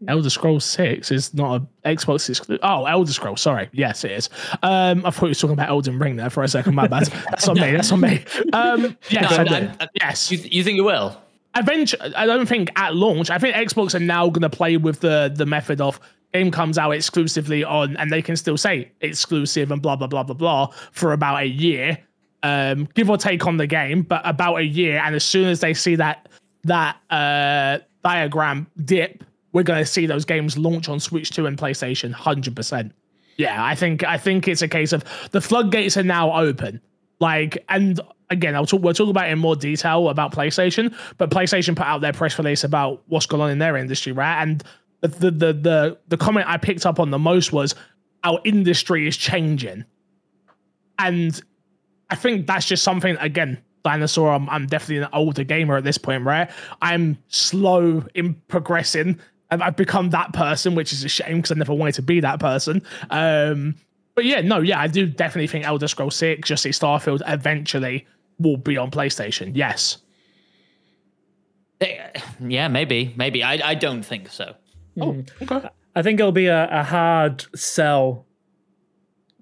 [0.08, 2.58] Elder Scrolls Six is not a Xbox exclusive.
[2.62, 3.40] Oh, Elder Scrolls.
[3.40, 4.30] Sorry, yes, it is.
[4.62, 6.74] Um, I thought you were talking about Elden Ring there for a second.
[6.74, 7.04] My bad.
[7.30, 7.70] That's on me.
[7.72, 8.24] That's on me.
[8.52, 9.70] Um, yes, No, I I- do.
[9.80, 10.30] I- yes.
[10.30, 11.16] You, th- you think it will?
[11.54, 13.28] Eventually, I don't think at launch.
[13.30, 16.00] I think Xbox are now going to play with the the method of
[16.32, 20.22] game comes out exclusively on, and they can still say exclusive and blah blah blah
[20.22, 21.98] blah blah for about a year,
[22.42, 24.98] um, give or take on the game, but about a year.
[24.98, 26.28] And as soon as they see that
[26.64, 31.58] that uh, diagram dip, we're going to see those games launch on Switch Two and
[31.58, 32.92] PlayStation, hundred percent.
[33.36, 36.80] Yeah, I think I think it's a case of the floodgates are now open.
[37.20, 38.82] Like, and again, I'll talk.
[38.82, 42.36] We'll talk about it in more detail about PlayStation, but PlayStation put out their press
[42.38, 44.42] release about what's going on in their industry, right?
[44.42, 44.62] And
[45.02, 47.74] the the the the, the comment I picked up on the most was
[48.24, 49.84] our industry is changing,
[50.98, 51.40] and
[52.10, 53.62] I think that's just something again.
[53.84, 56.48] Dinosaur, I'm, I'm definitely an older gamer at this point, right?
[56.82, 59.18] I'm slow in progressing.
[59.50, 62.20] and I've become that person, which is a shame because I never wanted to be
[62.20, 62.80] that person.
[63.10, 63.74] Um,
[64.14, 68.06] but yeah, no, yeah, I do definitely think Elder Scrolls 6, just say Starfield, eventually
[68.38, 69.50] will be on PlayStation.
[69.56, 69.98] Yes.
[71.80, 71.98] Eh,
[72.40, 73.42] Yeah, maybe, maybe.
[73.42, 74.54] I I don't think so.
[75.00, 75.20] Oh, hmm.
[75.42, 75.68] okay.
[75.94, 78.26] I think it'll be a, a hard sell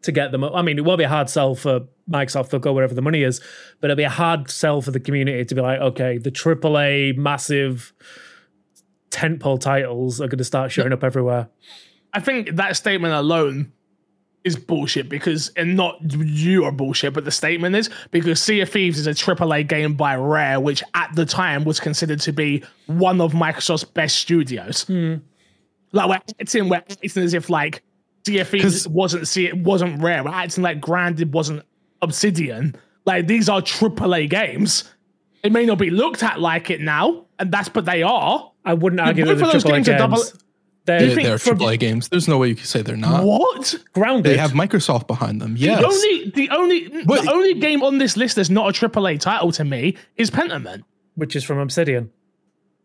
[0.02, 0.44] to get them.
[0.44, 2.50] I mean, it won't be a hard sell for Microsoft.
[2.50, 3.40] They'll go wherever the money is,
[3.80, 7.16] but it'll be a hard sell for the community to be like, okay, the AAA
[7.16, 7.92] massive
[9.10, 11.48] tentpole titles are going to start showing up everywhere.
[12.12, 13.72] I think that statement alone
[14.42, 18.70] is bullshit because, and not you are bullshit, but the statement is because Sea of
[18.70, 22.64] Thieves is a AAA game by Rare, which at the time was considered to be
[22.86, 24.84] one of Microsoft's best studios.
[24.84, 25.16] Hmm.
[25.92, 27.82] Like we're acting, we're acting as if like
[28.26, 30.22] Sea of Thieves 'Cause- wasn't see it wasn't Rare.
[30.24, 31.62] We're acting like Grounded wasn't
[32.02, 32.76] Obsidian.
[33.06, 34.84] Like these are AAA games.
[35.42, 38.52] They may not be looked at like it now, and that's but they are.
[38.64, 39.94] I wouldn't argue that both the those AAA games games.
[39.94, 40.22] are double-
[40.86, 42.08] They're, Do you They, think they're from- AAA games.
[42.08, 43.22] There's no way you can say they're not.
[43.24, 43.74] What?
[43.92, 44.32] grounded.
[44.32, 45.54] They have Microsoft behind them.
[45.56, 45.78] Yes.
[45.80, 49.18] The only the only But- the only game on this list that's not a AAA
[49.18, 50.82] title to me is Pentiment.
[51.16, 52.10] which is from Obsidian.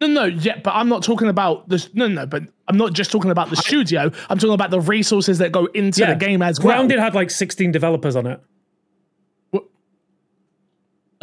[0.08, 1.94] No, no, yeah, but I'm not talking about this.
[1.94, 4.12] No, no, but I'm not just talking about the studio.
[4.30, 6.76] I'm talking about the resources that go into the game as well.
[6.76, 8.42] Grounded had like 16 developers on it.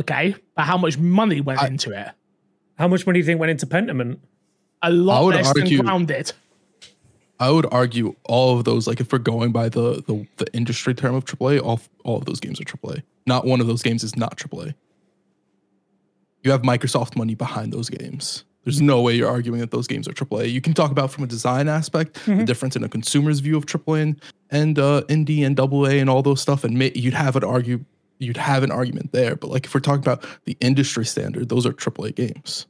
[0.00, 2.08] Okay, but how much money went into it?
[2.76, 4.18] How much money do you think went into Pentiment?
[4.82, 6.32] A lot I would less argue- than Grounded.
[7.38, 10.94] I would argue all of those, like if we're going by the the, the industry
[10.94, 13.02] term of AAA, all all of those games are AAA.
[13.26, 14.74] Not one of those games is not AAA.
[16.42, 18.44] You have Microsoft money behind those games.
[18.64, 20.52] There's no way you're arguing that those games are AAA.
[20.52, 23.66] You can talk about from a design aspect, the difference in a consumer's view of
[23.66, 27.34] AAA and, and uh, indie and AA and all those stuff, and may, you'd have
[27.34, 27.84] an argue,
[28.18, 29.34] you'd have an argument there.
[29.34, 32.66] But like if we're talking about the industry standard, those are AAA games.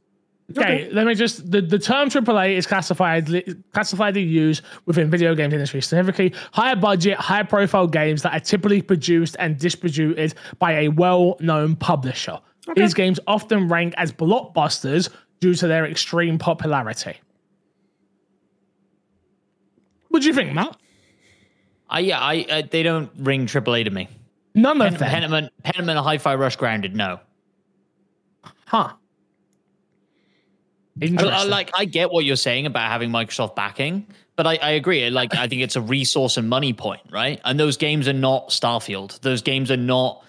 [0.57, 3.27] Okay, let me just the, the term AAA is classified
[3.71, 8.39] classified and used within video games industry, specifically higher budget, high profile games that are
[8.39, 12.39] typically produced and distributed by a well known publisher.
[12.75, 15.09] These games often rank as blockbusters
[15.43, 17.17] due to their extreme popularity.
[20.07, 20.77] What do you think, Matt?
[21.89, 24.07] I yeah, I uh, they don't ring AAA to me.
[24.55, 27.19] None of them, Pentiment, Pentiment, Hi-Fi Rush, Grounded, no.
[28.67, 28.93] huh?
[31.01, 31.33] I- Interesting.
[31.33, 35.09] I, like I get what you're saying about having Microsoft backing, but I, I agree.
[35.09, 37.41] Like I think it's a resource and money point, right?
[37.43, 39.19] And those games are not Starfield.
[39.19, 40.23] Those games are not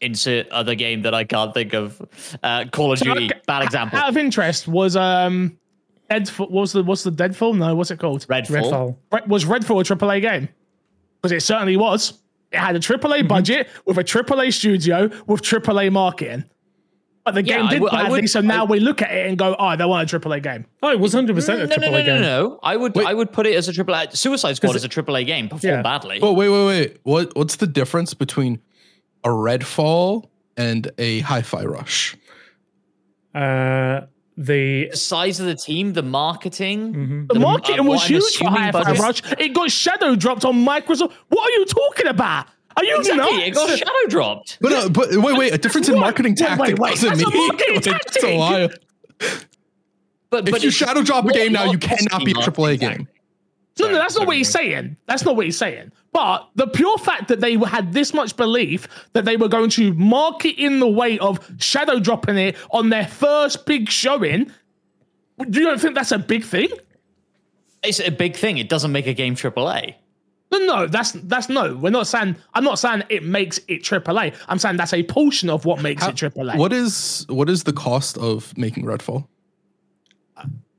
[0.00, 2.00] insert other game that I can't think of.
[2.42, 3.98] Uh, Call of Duty, okay, bad example.
[3.98, 5.58] Out of interest, was um,
[6.10, 6.50] Deadfall?
[6.50, 7.54] What's the what's the Deadfall?
[7.54, 8.26] No, what's it called?
[8.28, 8.62] Redfall.
[8.62, 8.96] Redfall.
[9.12, 10.48] Red- Was Redfall a AAA game?
[11.22, 12.20] because it certainly was.
[12.52, 13.26] It had a AAA Mm-hmm.
[13.28, 16.44] budget with a AAA studio with AAA marketing.
[17.24, 19.02] But the Yeah, game I did would- I badly, would- so now I- we look
[19.02, 20.64] at it and go, oh, they want a AAA game.
[20.80, 22.20] Oh, it was 100% a No, triple no, A no, no, game.
[22.22, 22.60] no.
[22.62, 24.08] I would, I would put it as a triple A.
[24.14, 25.48] Suicide Squad is a triple A game.
[25.48, 25.82] Performed Yeah.
[25.82, 26.20] badly.
[26.22, 26.96] Oh wait, wait, wait.
[27.02, 28.60] What what's the difference between
[29.24, 30.24] a Redfall
[30.56, 32.16] and a Hi-Fi Rush?
[33.34, 34.02] Uh,
[34.38, 36.92] the the size of the team, the marketing.
[36.94, 37.26] Mm-hmm.
[37.28, 39.22] The The- marketing uh, was huge for Hi-Fi budget- Rush.
[39.38, 41.12] It got shadow dropped on Microsoft.
[41.28, 42.46] What are you talking about?
[42.76, 44.58] Are you Exactly, it got shadow dropped.
[44.60, 45.54] But uh, but wait, wait.
[45.54, 46.02] A difference in What?
[46.02, 48.16] marketing Wait, wait, tactic wait, doesn't that's a mean marketing like, tactic.
[48.16, 48.68] it's a lie.
[50.28, 52.98] But, If you shadow drop a game now, you cannot be a marketing AAA tactic.
[52.98, 53.08] game.
[53.78, 54.96] No, no, that's not what he's saying.
[55.06, 55.92] That's not what he's saying.
[56.12, 59.92] But the pure fact that they had this much belief that they were going to
[59.94, 64.50] market in the way of shadow dropping it on their first big showing,
[65.50, 66.68] do you don't think that's a big thing?
[67.82, 68.56] It's a big thing.
[68.56, 69.94] It doesn't make a game AAA.
[70.52, 71.74] No, no, that's that's no.
[71.74, 72.36] We're not saying.
[72.54, 74.34] I'm not saying it makes it AAA.
[74.48, 76.56] I'm saying that's a portion of what makes it AAA.
[76.56, 79.26] What is what is the cost of making Redfall?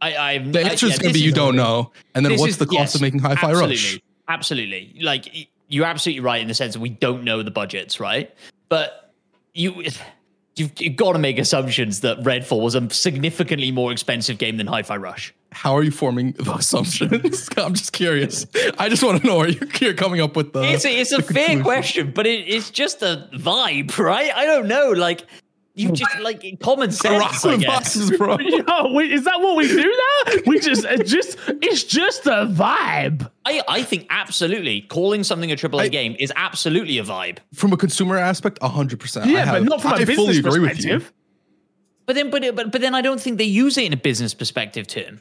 [0.01, 1.91] I, I The answer is going to be you don't know.
[2.15, 3.99] And then what's is- the cost yes, of making Hi-Fi absolutely, Rush?
[4.27, 4.95] Absolutely.
[5.01, 8.33] Like you're absolutely right in the sense that we don't know the budgets, right?
[8.69, 9.13] But
[9.53, 9.83] you
[10.55, 14.67] you've, you've got to make assumptions that Redfall was a significantly more expensive game than
[14.67, 15.33] Hi-Fi Rush.
[15.51, 17.49] How are you forming the assumptions?
[17.57, 18.45] I'm just curious.
[18.77, 20.63] I just want to know where you- you're coming up with the.
[20.63, 24.31] It's a, it's a fair question, but it, it's just a vibe, right?
[24.35, 24.91] I don't know.
[24.91, 25.25] Like
[25.77, 27.19] you just like common sense.
[27.19, 27.65] Rock I guess.
[27.67, 28.37] bosses, bro.
[28.39, 29.83] Yo, wait, is that what we do
[30.27, 30.33] now?
[30.45, 33.29] We just, it's just, it's just a vibe.
[33.45, 37.37] I, I think absolutely calling something a AAA I- game is absolutely a vibe.
[37.53, 39.21] From a consumer aspect, 100%.
[39.23, 40.93] I Yeah, but have- not from a I business fully agree with you.
[40.95, 41.13] perspective.
[42.05, 44.33] But then, but, but but then I don't think they use it in a business
[44.33, 45.19] perspective term.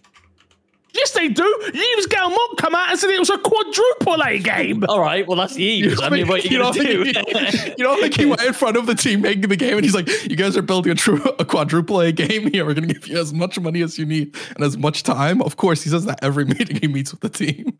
[0.97, 1.45] Yes, they do.
[1.75, 4.85] Yves Guillemot come out and said it was a quadruple A game.
[4.89, 6.01] All right, well that's the Eves.
[6.01, 7.13] I mean, what are you, don't gonna do?
[7.13, 9.77] think he, you don't think he went in front of the team making the game
[9.77, 12.65] and he's like, "You guys are building a true a quadruple A game here.
[12.65, 15.43] We're going to give you as much money as you need and as much time."
[15.43, 17.79] Of course, he says that every meeting he meets with the team.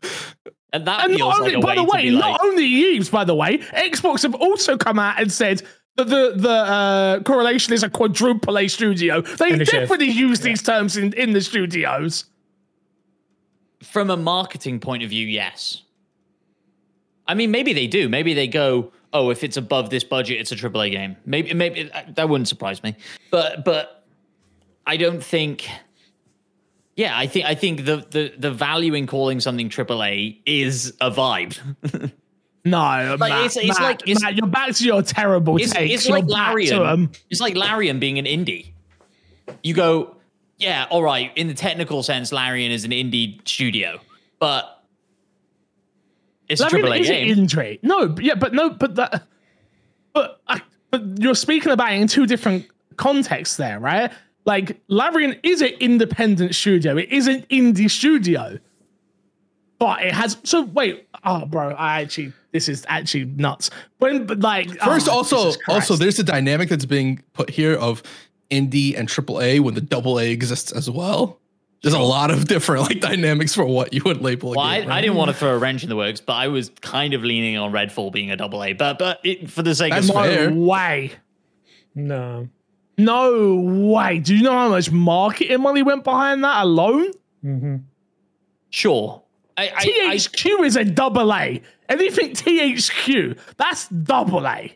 [0.73, 2.41] and that And feels not like only, a by way the way, be not like,
[2.43, 2.65] only
[2.97, 5.61] Yves, by the way, Xbox have also come out and said
[5.95, 9.21] that the the uh, correlation is a quadruple A studio.
[9.21, 12.25] They definitely use these terms in, in the studios.
[13.83, 15.83] From a marketing point of view, yes.
[17.27, 18.07] I mean, maybe they do.
[18.09, 21.91] Maybe they go, "Oh, if it's above this budget, it's a AAA game." Maybe, maybe
[21.91, 22.95] uh, that wouldn't surprise me.
[23.31, 24.05] But, but
[24.85, 25.67] I don't think.
[26.95, 31.11] Yeah, I think I think the the the value in calling something AAA is a
[31.11, 31.57] vibe.
[32.65, 35.71] No, Like, Matt, it's- it's Matt, like- it's- Matt, you're back to your terrible It's,
[35.71, 35.93] takes.
[35.93, 37.09] it's like Larian.
[37.29, 38.73] It's like Larian being an indie.
[39.63, 40.16] You go,
[40.57, 41.31] yeah, all right.
[41.35, 43.99] In the technical sense, Larian is an indie studio,
[44.39, 44.83] but
[46.47, 47.35] it's a Larian AAA is an game.
[47.35, 47.79] indie.
[47.83, 49.27] No, but yeah, but no, but that,
[50.13, 54.11] but I, but you're speaking about it in two different contexts there, right?
[54.45, 56.97] Like Larian is an independent studio.
[56.97, 58.57] It is an indie studio,
[59.77, 60.37] but it has.
[60.43, 63.69] So wait, oh, bro, I actually this is actually nuts.
[63.99, 68.01] When but like First, oh, also, also, there's a dynamic that's being put here of
[68.49, 71.39] indie and triple A when the double A exists as well.
[71.83, 74.53] There's a lot of different like dynamics for what you would label.
[74.53, 75.01] A Well, I, game, I right?
[75.01, 77.55] didn't want to throw a wrench in the works, but I was kind of leaning
[77.57, 78.73] on Redfall being a double A.
[78.73, 80.51] But but it, for the sake That's of no fair.
[80.51, 81.11] way.
[81.93, 82.49] No.
[82.97, 84.19] No way.
[84.19, 87.11] Do you know how much marketing money went behind that alone?
[87.45, 87.75] Mm-hmm.
[88.71, 89.21] sure,
[89.55, 91.61] I, I, I THQ is a double A.
[91.89, 94.75] Anything THQ, that's double A.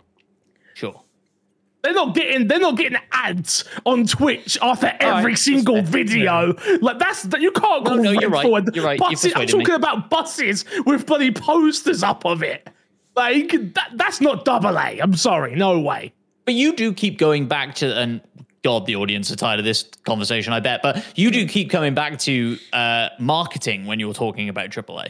[1.83, 5.85] They're not getting they're not getting ads on Twitch after every right, single fair.
[5.85, 6.55] video.
[6.81, 8.45] Like that's that you can't No, call no, you're right.
[8.45, 8.99] Redfall You're right.
[8.99, 9.33] Buses.
[9.33, 9.63] I'm persuaded me.
[9.63, 12.69] talking about buses with bloody posters up of it.
[13.15, 14.99] Like that, that's not double A.
[14.99, 16.13] I'm sorry, no way.
[16.45, 18.21] But you do keep going back to, and
[18.63, 20.81] God, the audience are tired of this conversation, I bet.
[20.81, 25.09] But you do keep coming back to uh, marketing when you're talking about AAA.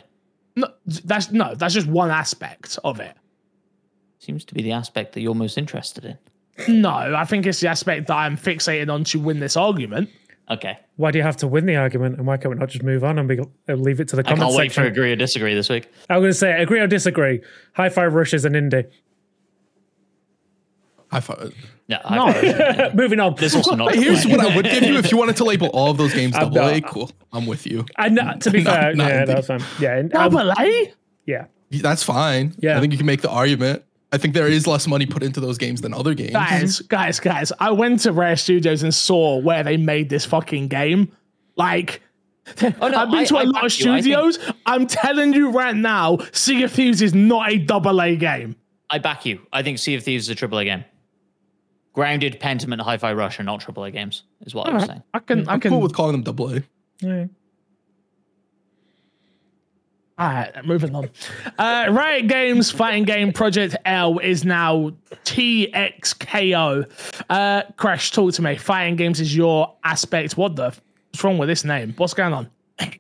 [0.56, 3.16] No, that's no, that's just one aspect of it.
[4.20, 6.18] Seems to be the aspect that you're most interested in.
[6.68, 10.10] No, I think it's the aspect that I'm fixated on to win this argument.
[10.50, 10.78] Okay.
[10.98, 13.04] Why do you have to win the argument, and why can't we not just move
[13.04, 14.84] on and be, uh, leave it to the I comments can't wait section?
[14.84, 15.88] for agree or disagree this week.
[16.10, 17.42] I'm going to say agree or disagree.
[17.74, 18.86] High Five Rush is an indie.
[21.12, 21.54] High five.
[21.90, 22.26] No, No.
[22.28, 23.36] I, Moving on.
[23.36, 23.94] this also not.
[23.96, 26.34] Here's what I would give you if you wanted to label all of those games
[26.40, 26.80] double A.
[26.82, 27.86] Cool, I'm with you.
[27.98, 29.62] And uh, to be Not- fair, not yeah, that's fine.
[29.80, 30.94] Yeah, and, um, Double A?
[31.26, 31.46] yeah.
[31.72, 32.54] That's fine.
[32.60, 32.78] Yeah.
[32.78, 33.84] I think you can make the argument.
[34.14, 36.32] I think there is less money put into those games than other games.
[36.34, 40.68] Guys, guys, guys, I went to Rare Studios and saw where they made this fucking
[40.68, 41.12] game.
[41.56, 42.02] Like,
[42.62, 43.92] Oh, no, I've been I- to a I lot of back you.
[43.94, 44.40] I think- studios.
[44.66, 48.56] I'm telling you right now, Sea of Thieves is not a double A game.
[48.90, 49.40] I back you.
[49.54, 50.84] I think Sea of Thieves is a AAA game.
[51.94, 55.04] Grounded, Pentiment, Hi-Fi Rush are not AAA games, is what I was saying.
[55.14, 55.72] I can, I I'm can.
[55.72, 56.64] cool with calling them double A.
[57.02, 57.26] Yeah.
[60.22, 61.10] All right, moving on.
[61.58, 64.92] Uh, Riot Games fighting game Project L is now
[65.26, 66.86] 2XKO.
[67.28, 68.56] Uh, Crash, talk to me.
[68.56, 70.38] Fighting games is your aspect.
[70.38, 70.68] What the?
[70.68, 70.82] f-
[71.12, 71.96] What's wrong with this name?
[71.98, 72.52] What's going on?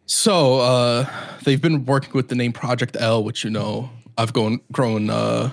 [0.07, 1.05] So uh,
[1.43, 5.51] they've been working with the name Project L, which you know I've gone grown uh,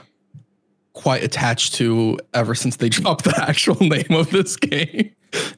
[0.95, 5.11] quite attached to ever since they dropped the actual name of this game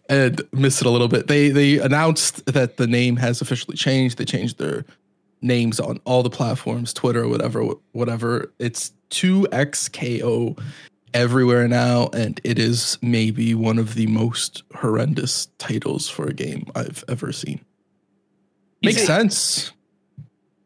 [0.08, 1.28] and missed it a little bit.
[1.28, 4.18] They they announced that the name has officially changed.
[4.18, 4.84] They changed their
[5.42, 8.52] names on all the platforms, Twitter, whatever, whatever.
[8.58, 10.58] It's two XKO
[11.14, 16.66] everywhere now, and it is maybe one of the most horrendous titles for a game
[16.74, 17.60] I've ever seen.
[18.82, 19.72] Makes it- sense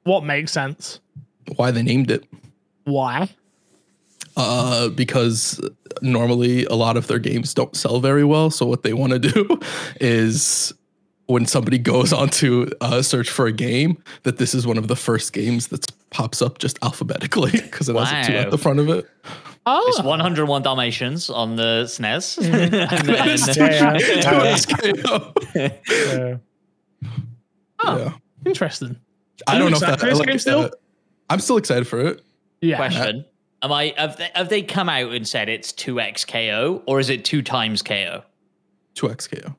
[0.05, 1.01] What makes sense?
[1.57, 2.25] why they named it.
[2.85, 3.29] Why?
[4.37, 5.61] Uh, because
[6.03, 8.51] normally a lot of their games don't sell very well.
[8.51, 9.61] So what they want to do
[10.01, 10.73] is
[11.27, 14.89] when somebody goes on to uh, search for a game, that this is one of
[14.89, 18.59] the first games that pops up just alphabetically because it has a two at the
[18.59, 19.07] front of it.
[19.67, 22.39] Oh, It's 101 Dalmatians on the SNES.
[22.53, 22.73] And then-
[23.57, 24.57] Yeah, yeah.
[24.57, 25.33] SKO.
[25.55, 26.37] Yeah.
[27.83, 27.99] Oh.
[27.99, 28.13] Yeah.
[28.47, 28.97] interesting.
[29.47, 30.01] I don't know if excited that.
[30.01, 30.61] for this like, game still?
[30.61, 30.71] uh,
[31.31, 32.23] I'm still excited for it.
[32.61, 32.77] Yeah.
[32.77, 33.25] Question:
[33.63, 37.01] Am I have they, have they come out and said it's two x KO or
[37.01, 38.23] is it two times KO?
[38.95, 39.57] Two XKO.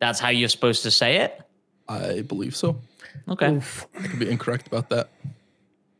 [0.00, 1.40] That's how you're supposed to say it.
[1.88, 2.80] I believe so.
[3.28, 3.60] Okay,
[3.98, 5.08] I could be incorrect about that.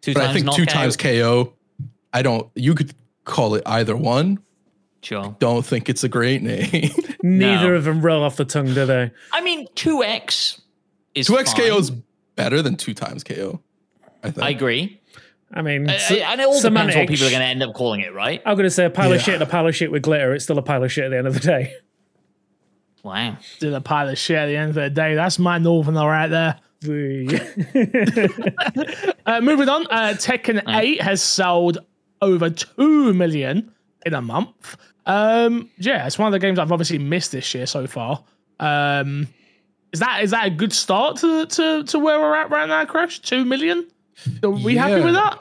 [0.03, 0.75] two But times I think two knockout?
[0.75, 1.53] times KO.
[2.13, 2.49] I don't.
[2.55, 4.39] You could call it either one.
[5.03, 5.37] Sure.
[5.39, 6.91] Don't think it's a great name.
[7.23, 7.75] Neither No.
[7.75, 9.11] of them roll off the tongue, do they?
[9.33, 10.61] I mean, two x
[11.15, 11.91] is Two X KO is
[12.37, 13.61] better than two times KO.
[14.23, 14.45] I think.
[14.47, 15.01] I agree,
[15.53, 17.63] I mean, I- s- I- and it all depends what people are going to end
[17.63, 18.43] up calling it, right?
[18.45, 20.35] I'm going to say a pile of shit and a pile of shit with glitter.
[20.35, 21.73] It's still a pile of shit at the end of the day.
[23.03, 23.37] Wow.
[23.61, 25.15] Did a pile of shit at the end of the day.
[25.15, 26.61] That's my northerner right there.
[29.27, 31.79] Uh, moving on, uh, Tekken 8 has sold
[32.23, 33.71] over 2 million
[34.07, 34.77] in a month.
[35.05, 38.25] Um, yeah, it's one of the games I've obviously missed this year so far.
[38.59, 39.29] Um,
[39.93, 42.85] is that is that a good start to to, to where we're at right now,
[42.87, 43.19] Crash?
[43.21, 43.87] 2 million?
[44.43, 45.39] Are we happy with that?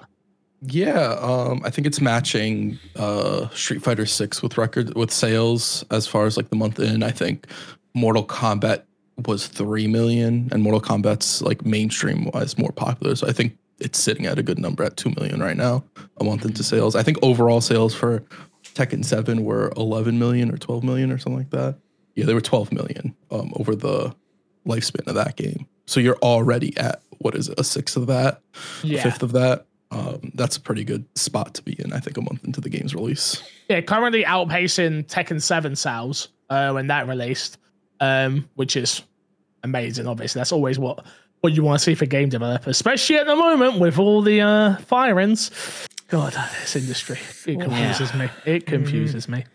[0.69, 6.08] Yeah, um, I think it's matching uh, Street Fighter Six with record with sales as
[6.08, 7.03] far as like the month in.
[7.03, 7.47] I think
[7.93, 8.84] Mortal Kombat
[9.25, 13.15] was three million, and Mortal Kombat's like mainstream wise more popular.
[13.15, 15.84] So I think it's sitting at a good number at two million right now,
[16.17, 16.95] a month into sales.
[16.95, 18.23] I think overall sales for
[18.73, 21.77] Tekken Seven were eleven million or twelve million or something like that.
[22.15, 24.13] Yeah, they were twelve million um, over the
[24.67, 25.65] lifespan of that game.
[25.86, 28.41] So you're already at what is it, a sixth of that,
[28.99, 29.66] a fifth of that.
[29.89, 31.93] Um, that's a pretty good spot to be in.
[31.93, 33.41] I think a month into the game's release.
[33.69, 37.58] Yeah, currently outpacing Tekken 7 sales uh, when that released,
[38.00, 39.04] um, which is
[39.63, 40.08] amazing.
[40.08, 41.06] Obviously, that's always what
[41.41, 44.41] what you want to see for game developers, especially at the moment with all the
[44.41, 45.52] uh, firings.
[46.08, 48.30] God, this industry it confuses me.
[48.45, 49.45] It confuses me.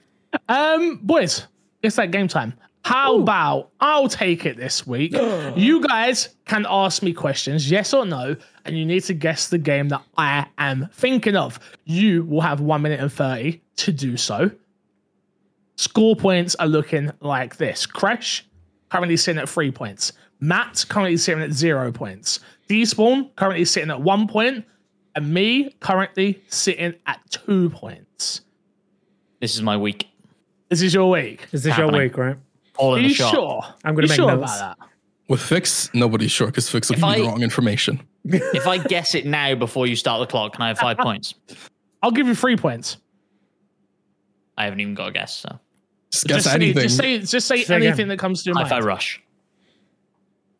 [0.48, 1.46] Um, boys,
[1.82, 2.54] it's that game time.
[2.84, 5.12] How about I'll take it this week?
[5.56, 9.58] you guys can ask me questions, yes or no, and you need to guess the
[9.58, 11.58] game that I am thinking of.
[11.84, 14.50] You will have one minute and 30 to do so.
[15.76, 17.86] Score points are looking like this.
[17.86, 18.46] Crash
[18.90, 20.12] currently sitting at three points.
[20.40, 22.40] Matt currently sitting at zero points.
[22.68, 24.64] Despawn currently sitting at one point,
[25.14, 28.42] and me currently sitting at two points.
[29.40, 30.08] This is my week.
[30.68, 31.42] This is your week.
[31.50, 32.02] This is this your Happening.
[32.08, 32.36] week, right?
[32.78, 33.34] All Are in the you shot.
[33.34, 33.62] sure?
[33.84, 34.54] I'm gonna You make sure notes.
[34.56, 34.88] about that.
[35.28, 38.00] With Fix, nobody's sure because Fix will If give you the wrong information.
[38.24, 41.34] If I guess it now before you start the clock, can I have five points?
[42.02, 42.96] I'll give you three points.
[44.56, 45.36] I haven't even got a guess.
[45.38, 45.58] So
[46.10, 46.82] Just guess just say, anything.
[46.82, 48.08] Just say, just say Say anything again.
[48.08, 48.84] that comes to your Hi-Fi mind.
[48.84, 49.20] Rush.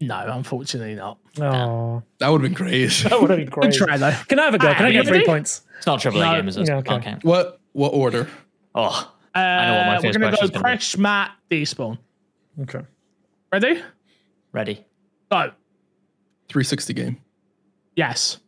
[0.01, 1.19] No, unfortunately not.
[1.41, 2.91] Oh, that would have been great.
[3.09, 3.75] that would have been Good great.
[3.75, 4.11] try though.
[4.29, 4.75] Can I have a go?
[4.75, 5.27] Can I Ah, get three really?
[5.27, 5.63] points?
[5.79, 6.67] It's not a triple A No, game, is it?
[6.67, 6.95] yeah, okay.
[6.95, 7.17] okay.
[7.23, 8.29] what what order?
[8.75, 10.63] Oh, Uh, know what my we're first gonna go question's gonna be.
[10.65, 11.99] Crash, Matt, Despawn.
[12.63, 12.81] Okay.
[13.53, 13.83] Ready?
[14.53, 14.85] ready.
[15.31, 15.53] Go.
[16.49, 17.21] 360 game.
[17.95, 18.39] Yes.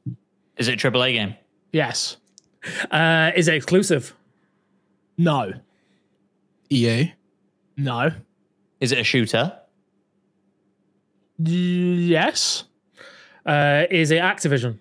[0.57, 1.35] Is it a triple A game?
[1.73, 2.17] Yes.
[2.91, 4.15] Uh, is it exclusive?
[5.19, 5.53] No.
[6.71, 7.13] EA.
[7.77, 8.11] No.
[8.81, 9.59] Is it a shooter?
[11.39, 12.65] Yes.
[13.45, 14.79] Uh, is it Activision?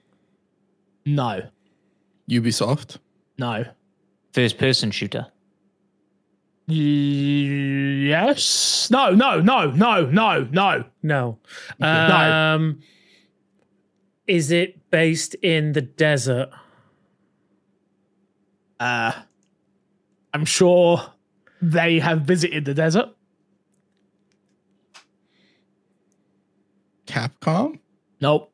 [1.06, 1.42] No.
[2.30, 2.98] Ubisoft.
[3.38, 3.66] No.
[4.34, 5.28] First person shooter?
[6.68, 8.88] Yes.
[8.90, 10.86] No, no, no, no, no, no.
[11.02, 11.40] No.
[11.82, 12.80] Um,
[14.28, 16.50] is it based in the desert?
[18.80, 19.14] Uh,
[20.34, 21.02] I'm sure
[21.62, 23.10] they have visited the desert.
[27.06, 27.80] Capcom?
[28.22, 28.52] Nope.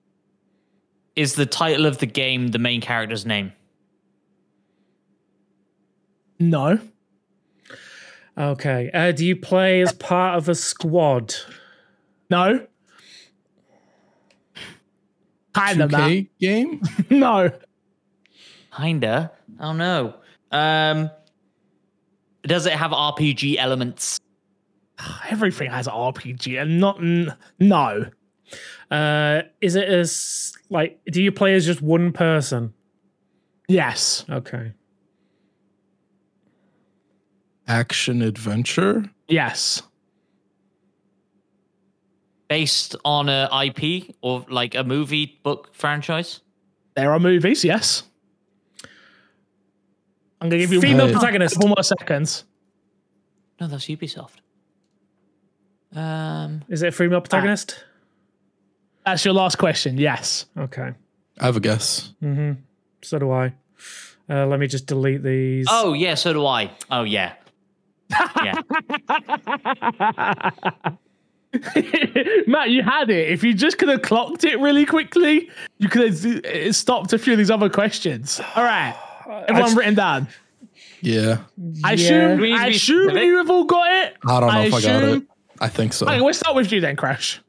[1.16, 3.54] Is the title of the game the main character's name?
[6.40, 6.80] No.
[8.38, 8.90] Okay.
[8.94, 11.36] Uh, do you play as part of a squad?
[12.30, 12.66] No.
[15.60, 16.10] Kind of, Matt.
[16.10, 16.82] 2K game?
[17.10, 17.52] No.
[18.76, 19.32] Kinda.
[19.60, 20.16] Oh no.
[20.52, 21.10] Um,
[22.44, 24.20] does it have RPG elements?
[25.30, 27.00] Everything has RPG and not.
[27.00, 28.06] N- no.
[28.90, 31.00] Uh, is it as like?
[31.12, 32.74] Do you play as just one person?
[33.68, 34.26] Yes.
[34.30, 34.74] Okay.
[37.68, 39.06] Action adventure?
[39.28, 39.84] Yes.
[42.50, 46.42] Based on a IP or like a movie book franchise?
[46.96, 48.04] There are movies, yes.
[50.42, 51.58] I'm going to give you Female one, protagonist.
[51.60, 52.44] One more seconds.
[53.62, 54.38] No, that's Ubisoft.
[55.96, 57.84] Um, Is it a female protagonist?
[59.06, 59.98] That's your last question.
[59.98, 60.46] Yes.
[60.58, 60.92] Okay.
[61.40, 62.14] I have a guess.
[63.02, 63.54] So do I.
[64.30, 65.68] Uh, let me just delete these.
[65.70, 66.72] oh yeah, so do I.
[66.92, 67.34] Oh yeah.
[68.44, 68.54] Yeah.
[72.48, 73.30] Matt, you had it.
[73.30, 77.34] If you just could have clocked it really quickly, you could have stopped a few
[77.34, 78.40] of these other questions.
[78.56, 78.96] All right.
[79.48, 80.28] Everyone written down.
[81.02, 81.40] Yeah.
[81.84, 82.06] I Yeah.
[82.06, 84.18] assume, We need to I be assume you have all got it.
[84.26, 85.24] I don't know if I got it.
[85.62, 86.06] I think so.
[86.06, 87.42] Okay, we'll start with you then, Crash.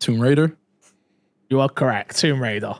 [0.00, 0.56] Tomb Raider?
[1.50, 2.16] You are correct.
[2.18, 2.74] Tomb Raider.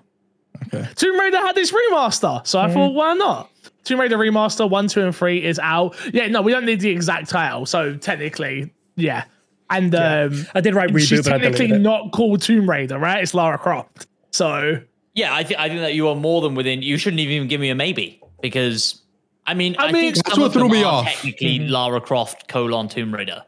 [0.67, 0.89] Okay.
[0.95, 2.75] Tomb Raider had this remaster, so I hmm.
[2.75, 3.51] thought, why not?
[3.85, 5.95] Tomb Raider remaster one, two, and three is out.
[6.13, 9.25] Yeah, no, we don't need the exact title, so technically, yeah.
[9.71, 11.83] And um, I did write she's reboot, but technically deleted it.
[11.83, 13.23] not called Tomb Raider, right?
[13.23, 14.07] It's Lara Croft.
[14.31, 14.81] So
[15.15, 16.83] Yeah, I think I think that you are more than within.
[16.83, 19.01] You shouldn't even give me a maybe because
[19.47, 21.07] I mean I, I mean, think that's some what of them threw me are off.
[21.07, 23.43] technically Lara Croft colon Tomb Raider.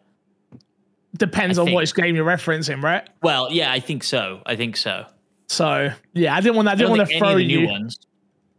[1.16, 3.08] depends I on think- which game you're referencing, right?
[3.22, 4.40] Well, yeah, I think so.
[4.46, 5.06] I think so.
[5.48, 6.68] So yeah, I didn't want.
[6.68, 7.68] I I didn't don't want think to any throw of the new you.
[7.68, 7.98] ones.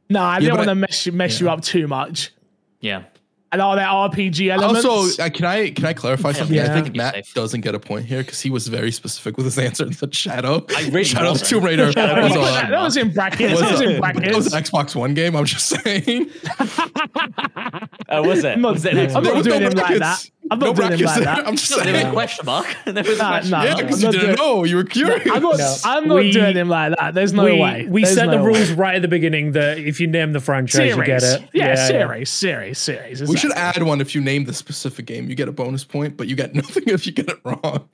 [0.09, 2.31] No, I Yeah, didn't want to mess you mess you up too much.
[2.79, 3.03] Yeah.
[3.51, 4.83] And all that RPG elements?
[4.85, 6.53] Also, uh, can I can I clarify something?
[6.55, 6.75] Yeah.
[6.75, 7.33] I think Matt safe.
[7.33, 10.09] doesn't get a point here because he was very specific with his answer in the
[10.11, 10.65] Shadow.
[10.75, 11.49] I really Shadow wasn't.
[11.49, 11.91] Tomb Raider.
[11.93, 13.51] Shadow was that, of a- Tomb that was in brackets.
[13.51, 15.35] was That was a- in that was an Xbox One game.
[15.37, 16.29] I'm just saying.
[18.09, 18.53] Oh, was it?
[18.53, 20.29] I'm not, was it I'm not was doing no him like that.
[20.47, 20.51] Brackets.
[20.51, 21.35] I'm No not doing him brackets like there.
[21.35, 21.47] that.
[21.47, 22.13] I'm just No, there was a saying.
[22.13, 22.77] question mark.
[22.85, 23.63] there was Nah, question nah.
[23.63, 24.63] Yeah, I'm because you not didn't doing- know.
[24.63, 25.29] You were curious.
[25.31, 25.75] I'm not, No.
[25.83, 27.13] I'm not We- doing him like that.
[27.13, 27.85] There's no we way.
[27.89, 30.39] we There's set the no rules right at the beginning that if you name the
[30.39, 31.43] franchise, you get Series.
[31.43, 31.49] it.
[31.53, 33.23] Yeah, series, series, series.
[33.27, 35.29] We should add one if you name the specific game.
[35.29, 37.87] You get a bonus point, but you get nothing if you get it wrong.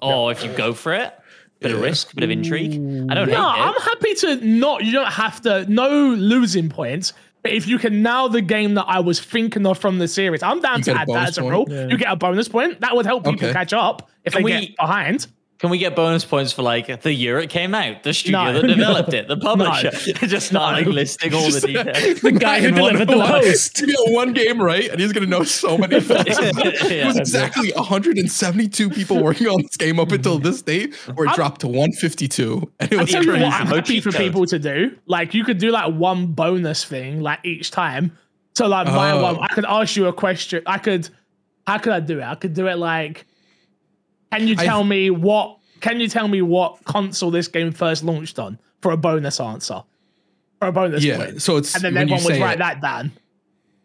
[0.00, 1.12] Oh, if you go for it,
[1.60, 2.72] bit of risk, bit of intrigue.
[2.72, 4.84] I don't No, hate I'm happy to not.
[4.84, 5.64] You don't have to.
[5.72, 7.12] No losing points.
[7.46, 10.42] But if you can now the game that I was thinking of from the series,
[10.42, 11.64] I'm down You to a add that as a rule.
[11.70, 11.86] Yeah.
[11.86, 12.80] You get a bonus point.
[12.80, 13.52] That would help people Okay.
[13.52, 15.28] catch up if Can they we- get behind.
[15.58, 18.52] Can we get bonus points for like the year it came out, the studio No,
[18.52, 18.74] that no.
[18.74, 19.90] developed it, the publisher?
[20.26, 20.92] Just start like No.
[20.92, 22.20] listing all the details.
[22.22, 23.80] The guy who In delivered the one- post.
[23.80, 26.36] You get one game right, and he's gonna know so many facts.
[26.38, 30.44] It was exactly 172 people working on this game up until mm-hmm.
[30.44, 33.44] this date, where it dropped to 152, and it was Tell you crazy.
[33.44, 34.96] what, I'm happy for people to do.
[35.06, 38.16] Like you could do like one bonus thing like each time.
[38.54, 39.22] So like my Oh.
[39.22, 40.62] one, I could ask you a question.
[40.66, 41.08] I could,
[41.66, 42.24] how could I do it?
[42.24, 43.26] I could do it like,
[44.32, 45.58] can you I- tell me what?
[45.80, 49.82] Can you tell me what console this game first launched on for a bonus answer?
[50.58, 51.42] For a bonus Yeah, point.
[51.42, 53.12] so it's And then when you everyone would write it, that down.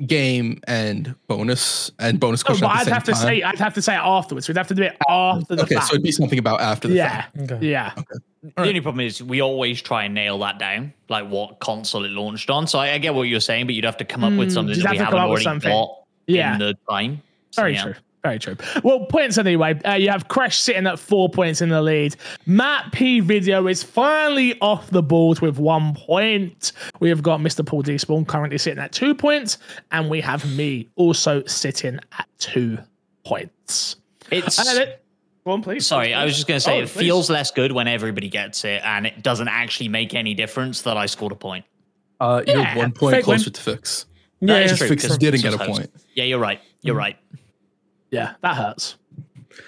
[0.08, 2.66] game and bonus and bonus No, question.
[2.68, 3.22] but at I'd the have to time.
[3.22, 4.48] say I'd have to say it afterwards.
[4.48, 5.88] We'd have to do it after the Okay, fact.
[5.88, 7.52] so it'd be something about after the yeah, fact.
[7.52, 7.68] Okay.
[7.68, 7.92] yeah.
[8.42, 12.12] The only problem is we always try and nail that down, like what console it
[12.12, 12.66] launched on.
[12.68, 14.54] So I, I get what you're saying, but you'd have to come up with mm,
[14.54, 15.70] something you'd that we have to come haven't up with already something.
[15.72, 16.54] got Yeah.
[16.54, 17.22] in the time.
[17.52, 17.84] So, Very yeah.
[17.84, 17.94] true.
[18.24, 18.56] Very true.
[18.84, 19.80] Well, points anyway.
[19.84, 22.16] Uh, you have Crash sitting at four points in the lead.
[22.46, 26.72] Matt P Video is finally off the board with one point.
[27.00, 27.66] We have got Mr.
[27.66, 29.58] Paul Despawn currently sitting at two points,
[29.92, 32.78] and we have me also sitting at two
[33.26, 33.96] points.
[34.32, 35.04] It's And then it,
[35.44, 35.88] go on, please.
[35.88, 37.00] sorry, I was just going to say Oh, it please.
[37.00, 40.96] feels less good when everybody gets it, and it doesn't actually make any difference that
[40.96, 41.66] I scored a point.
[42.20, 43.38] Uh, Yeah, you're one point fake win.
[43.38, 44.06] closer to fix.
[44.42, 44.78] Yeah, that is Yeah.
[44.78, 45.72] true, Fix 'cause didn't get a host.
[45.72, 45.90] point.
[46.14, 46.62] Yeah, you're right.
[46.84, 47.18] You're right.
[48.12, 48.98] Yeah, that hurts.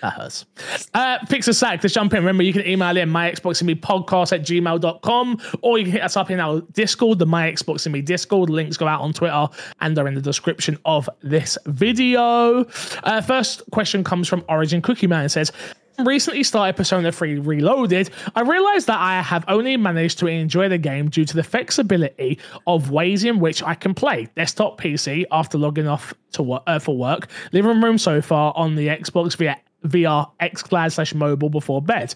[0.02, 0.46] That hurts.
[0.94, 2.20] Uh, a Sack, to jump in.
[2.20, 5.92] Remember, you can email in my Xbox and me podcast at gmail.com or you can
[5.94, 8.50] hit us up in our Discord, the My Xbox and me Discord.
[8.50, 9.48] Links go out on Twitter
[9.82, 12.66] and are in the description of this video.
[13.04, 15.26] Uh, first question comes from Origin Cookie Man.
[15.26, 15.52] It says,
[16.00, 20.78] recently started Persona 3 Reloaded, I realized that I have only managed to enjoy the
[20.78, 25.58] game due to the flexibility of ways in which I can play desktop PC after
[25.58, 30.30] logging off to work, uh, for work, living room sofa on the Xbox via VR
[30.40, 32.16] xCloud slash mobile before bed.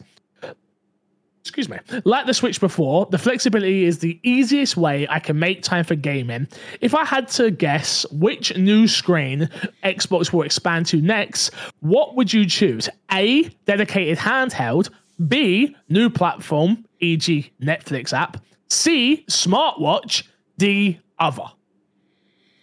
[1.48, 1.78] Excuse me.
[2.04, 5.96] Like the Switch before, the flexibility is the easiest way I can make time for
[5.96, 6.46] gaming.
[6.82, 9.50] If I had to guess which new screen
[9.82, 12.90] Xbox will expand to next, what would you choose?
[13.14, 14.90] A, dedicated handheld,
[15.30, 20.24] B, new platform, e.g., Netflix app, C, smartwatch,
[20.58, 21.46] D, other.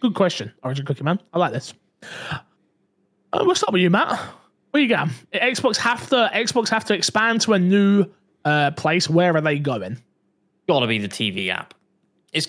[0.01, 1.19] Good question, Origin Cookie Man.
[1.33, 1.73] I like this.
[3.33, 4.21] Uh, we'll start with you, Matt.
[4.73, 5.11] Where you going?
[5.33, 8.07] Xbox have to Xbox have to expand to a new
[8.45, 9.09] uh, place.
[9.09, 9.99] Where are they going?
[10.69, 11.75] Got to be the TV app.
[12.33, 12.49] It's.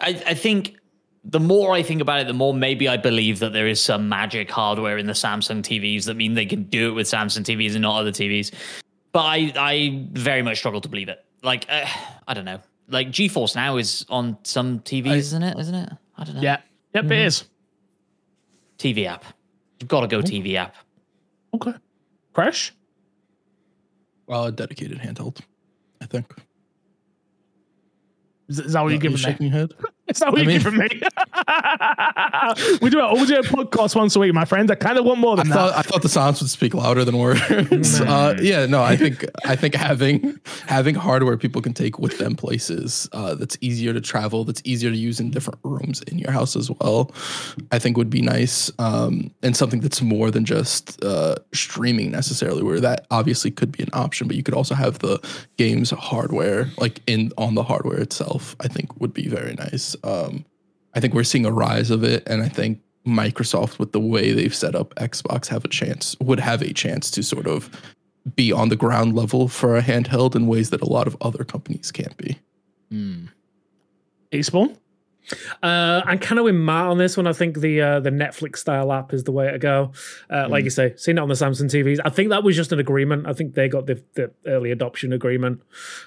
[0.00, 0.76] I, I think
[1.24, 4.08] the more I think about it, the more maybe I believe that there is some
[4.08, 7.72] magic hardware in the Samsung TVs that mean they can do it with Samsung TVs
[7.72, 8.52] and not other TVs.
[9.12, 11.24] But I, I very much struggle to believe it.
[11.42, 11.86] Like, uh,
[12.28, 12.60] I don't know.
[12.88, 15.58] Like GeForce Now is on some TVs, I, isn't it?
[15.58, 15.92] Isn't it?
[16.16, 16.42] I don't know.
[16.42, 16.60] Yeah.
[16.94, 17.12] Yep, mm-hmm.
[17.12, 17.44] it is.
[18.78, 19.24] TV app.
[19.80, 20.76] You've got to go TV app.
[21.54, 21.74] Okay.
[22.32, 22.72] Crash?
[24.26, 25.40] Well, a dedicated handheld,
[26.00, 26.26] I think.
[28.48, 29.50] Is, is that what you're giving shaking me?
[29.50, 29.72] Head?
[30.08, 30.88] Is that what I you're mean, giving me?
[32.80, 34.70] we do a we do a podcast once a week, my friends.
[34.70, 35.70] I kind of want more than I that.
[35.70, 37.40] Thought, I thought the sounds would speak louder than words.
[38.00, 42.36] uh, yeah, no, I think I think having having hardware people can take with them
[42.36, 46.30] places uh, that's easier to travel, that's easier to use in different rooms in your
[46.30, 47.10] house as well.
[47.72, 52.62] I think would be nice, um, and something that's more than just uh, streaming necessarily.
[52.62, 55.18] Where that obviously could be an option, but you could also have the
[55.56, 58.54] games hardware like in on the hardware itself.
[58.60, 59.95] I think would be very nice.
[60.04, 60.44] Um,
[60.94, 64.32] I think we're seeing a rise of it, and I think Microsoft, with the way
[64.32, 67.70] they've set up Xbox, have a chance would have a chance to sort of
[68.34, 71.44] be on the ground level for a handheld in ways that a lot of other
[71.44, 72.38] companies can't be.
[72.90, 73.28] Mm.
[74.42, 74.76] Spawn?
[75.62, 77.26] Uh, I'm kind of with Matt on this one.
[77.26, 79.92] I think the uh, the Netflix style app is the way to go.
[80.30, 80.50] Uh, mm.
[80.50, 81.98] Like you say, seeing it on the Samsung TVs.
[82.04, 83.26] I think that was just an agreement.
[83.26, 85.62] I think they got the, the early adoption agreement.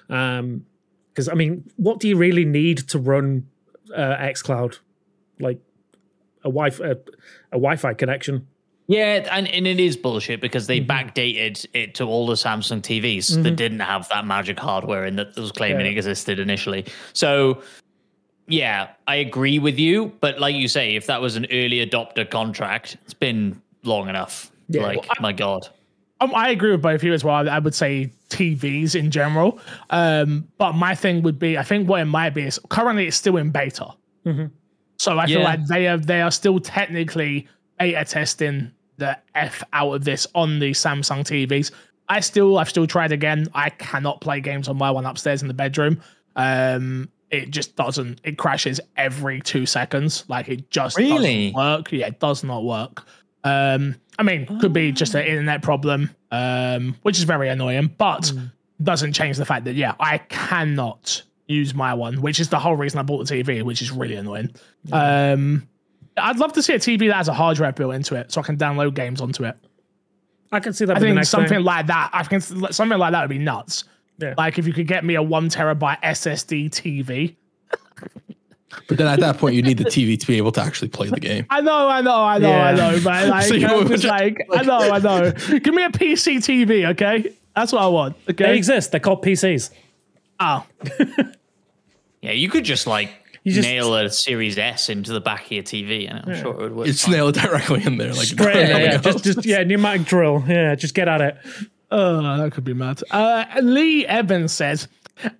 [0.09, 0.65] Um,
[1.09, 3.47] because I mean, what do you really need to run
[3.95, 4.79] uh, XCloud?
[5.39, 5.59] Like
[6.43, 8.47] a wi a, a Wi-Fi connection.
[8.87, 10.89] Yeah, and, and it is bullshit because they mm-hmm.
[10.89, 13.43] backdated it to all the Samsung TVs mm-hmm.
[13.43, 15.91] that didn't have that magic hardware and that was claiming yeah.
[15.91, 16.87] existed initially.
[17.13, 17.61] So,
[18.47, 20.11] yeah, I agree with you.
[20.21, 24.51] But like you say, if that was an early adopter contract, it's been long enough.
[24.69, 24.81] Yeah.
[24.81, 25.69] Like, well, I, my God.
[26.21, 27.47] Um, I agree with both of you as well.
[27.49, 29.59] I would say TVs in general.
[29.89, 33.17] Um, but my thing would be, I think what it might be is currently it's
[33.17, 33.87] still in beta.
[34.25, 34.45] Mm-hmm.
[34.97, 37.47] So I feel like they are they are still technically
[37.79, 41.71] beta testing the f out of this on the Samsung TVs.
[42.09, 43.47] I still I've still tried again.
[43.53, 46.01] I cannot play games on my one upstairs in the bedroom.
[46.35, 48.19] Um, it just doesn't.
[48.23, 50.25] It crashes every two seconds.
[50.27, 51.91] Like it just really work.
[51.93, 53.05] Yeah, it does not work.
[53.45, 58.23] Um, I mean, could be just an internet problem, um, which is very annoying, but
[58.23, 58.51] mm.
[58.83, 62.75] doesn't change the fact that yeah, I cannot use my one, which is the whole
[62.75, 64.53] reason I bought the TV, which is really annoying.
[64.91, 65.69] Um,
[66.17, 68.41] I'd love to see a TV that has a hard drive built into it, so
[68.41, 69.55] I can download games onto it.
[70.51, 70.97] I can see that.
[70.97, 71.63] I think something thing.
[71.63, 72.09] like that.
[72.11, 73.85] I can something like that would be nuts.
[74.17, 74.33] Yeah.
[74.37, 77.37] Like if you could get me a one terabyte SSD TV.
[78.87, 81.07] But then at that point, you need the TV to be able to actually play
[81.07, 81.45] the game.
[81.49, 82.65] I know, I know, I know, yeah.
[82.65, 82.99] I know.
[83.03, 85.31] But like, so I'm just like, I know, I know.
[85.31, 87.33] Give me a PC TV, okay?
[87.55, 88.15] That's what I want.
[88.29, 88.91] Okay, they exist.
[88.91, 89.71] They're called PCs.
[90.39, 90.65] Oh,
[92.21, 92.31] yeah.
[92.31, 93.11] You could just like
[93.43, 96.41] you just nail a Series S into the back of your TV, and I'm yeah.
[96.41, 96.87] sure it would work.
[96.87, 98.97] It's nailed directly in there, like Straight, yeah, yeah.
[98.97, 100.43] just, just yeah, pneumatic drill.
[100.47, 101.37] Yeah, just get at it.
[101.91, 103.01] Oh, that could be mad.
[103.11, 104.87] Uh, Lee Evans says.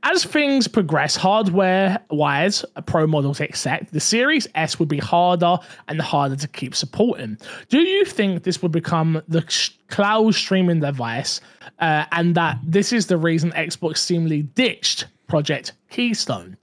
[0.04, 5.58] As things progress hardware wise, pro models except, the Series S would be harder
[5.88, 7.38] and harder to keep supporting.
[7.70, 9.42] Do you think this would become the
[9.88, 11.40] cloud streaming device
[11.80, 16.58] uh, and that this is the reason Xbox seemingly ditched Project Keystone?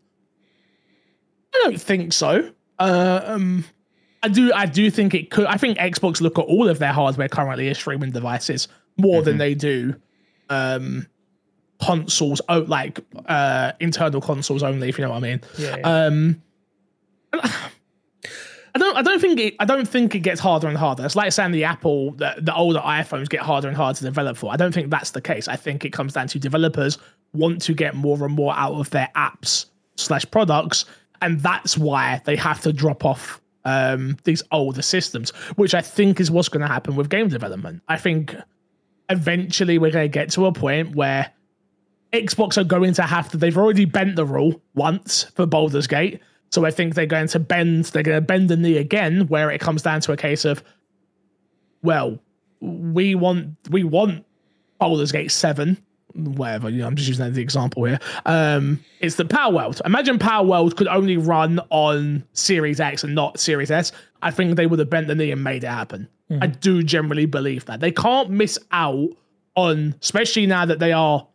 [1.55, 2.51] I don't think so.
[2.79, 3.65] Uh, um,
[4.23, 4.53] I do.
[4.53, 5.47] I do think it could.
[5.47, 9.25] I think Xbox look at all of their hardware currently as streaming devices more mm-hmm.
[9.25, 9.95] than they do
[10.51, 11.07] um,
[11.85, 15.41] consoles, oh, like uh, internal consoles only, if you know what I mean.
[15.59, 15.77] Yeah.
[15.77, 16.07] yeah.
[16.07, 16.43] Um,
[18.77, 18.97] I don't.
[18.97, 19.55] I don't think it.
[19.59, 21.05] I don't think it gets harder and harder.
[21.05, 24.37] It's like saying the Apple, the, the older iPhones get harder and harder to develop
[24.37, 24.53] for.
[24.53, 25.49] I don't think that's the case.
[25.49, 26.99] I think it comes down to developers
[27.33, 29.67] want to get more and more out of their apps
[29.97, 30.85] slash products,
[31.23, 36.21] and that's why they have to drop off um, these older systems, which I think
[36.21, 37.83] is what's going to happen with game development.
[37.89, 38.37] I think
[39.09, 41.33] eventually we're going to get to a point where
[42.23, 43.37] Xbox are going to have to.
[43.37, 47.39] They've already bent the rule once for Baldur's Gate, so I think they're going to
[47.39, 47.87] bend.
[47.87, 50.63] They're going to bend the knee again, where it comes down to a case of,
[51.83, 52.19] well,
[52.61, 54.25] we want we want
[54.79, 55.79] Baldur's Gate seven
[56.17, 56.71] whatever.
[56.71, 57.99] You know, I'm just using that as the example here.
[58.25, 59.81] Um, it's the Palworld.
[59.85, 63.93] Imagine Palworld could only run on Series X and not Series S.
[64.23, 66.09] I think they would have bent the knee and made it happen.
[66.31, 66.43] Mm-hmm.
[66.43, 69.11] I do generally believe that they can't miss out
[69.55, 71.27] on, especially now that they are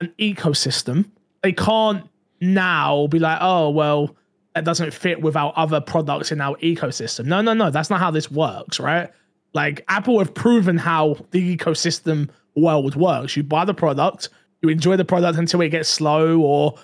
[0.00, 1.10] an ecosystem.
[1.42, 2.08] They can't
[2.40, 4.16] now be like, oh well,
[4.54, 7.26] that doesn't fit with our other products in our ecosystem.
[7.26, 9.10] No, no, no, that's not how this works, right?
[9.54, 13.36] Like Apple have proven how the ecosystem world works.
[13.36, 14.28] You buy the product,
[14.62, 16.74] you enjoy the product until it gets slow or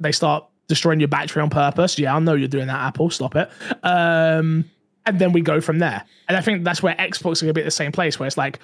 [0.00, 1.98] they start destroying your battery on purpose.
[1.98, 3.10] Yeah, I know you're doing that, Apple.
[3.10, 3.50] Stop it.
[3.82, 4.64] Um,
[5.06, 6.04] and then we go from there.
[6.28, 8.26] And I think that's where Xbox is going to be at the same place, where
[8.26, 8.60] it's like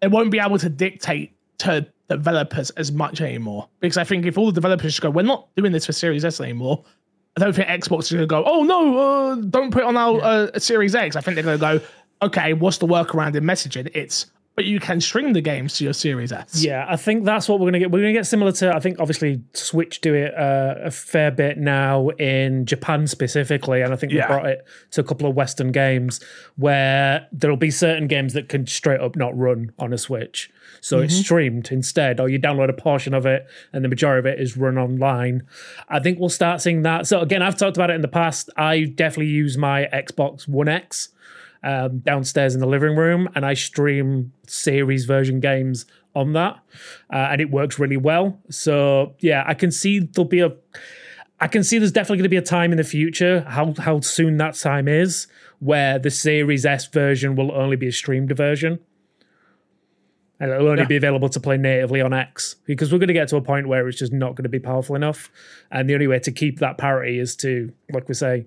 [0.00, 3.68] they won't be able to dictate to developers as much anymore.
[3.80, 6.24] Because I think if all the developers just go, we're not doing this for Series
[6.24, 6.84] S anymore,
[7.36, 9.96] I don't think Xbox is going to go, oh no, uh, don't put it on
[9.96, 11.16] our uh, Series X.
[11.16, 11.86] I think they're going to go,
[12.22, 13.90] okay, what's the workaround in messaging?
[13.94, 16.62] It's but you can stream the games to your Series S.
[16.62, 17.90] Yeah, I think that's what we're gonna get.
[17.90, 21.58] We're gonna get similar to I think obviously Switch do it uh, a fair bit
[21.58, 24.22] now in Japan specifically, and I think yeah.
[24.22, 26.20] they brought it to a couple of Western games
[26.56, 30.50] where there'll be certain games that can straight up not run on a Switch.
[30.80, 31.04] So mm-hmm.
[31.06, 34.40] it's streamed instead, or you download a portion of it, and the majority of it
[34.40, 35.42] is run online.
[35.88, 37.06] I think we'll start seeing that.
[37.08, 38.50] So again, I've talked about it in the past.
[38.56, 41.08] I definitely use my Xbox One X
[41.64, 46.60] um, downstairs in the living room, and I stream series version games on that,
[47.12, 48.38] uh, and it works really well.
[48.50, 50.52] So yeah, I can see there'll be a.
[51.40, 54.00] I can see there's definitely going to be a time in the future, how how
[54.00, 55.26] soon that time is,
[55.58, 58.78] where the Series S version will only be a streamed version.
[60.40, 60.88] And it'll only yeah.
[60.88, 63.68] be available to play natively on X because we're going to get to a point
[63.68, 65.30] where it's just not going to be powerful enough.
[65.70, 68.46] And the only way to keep that parity is to, like we say,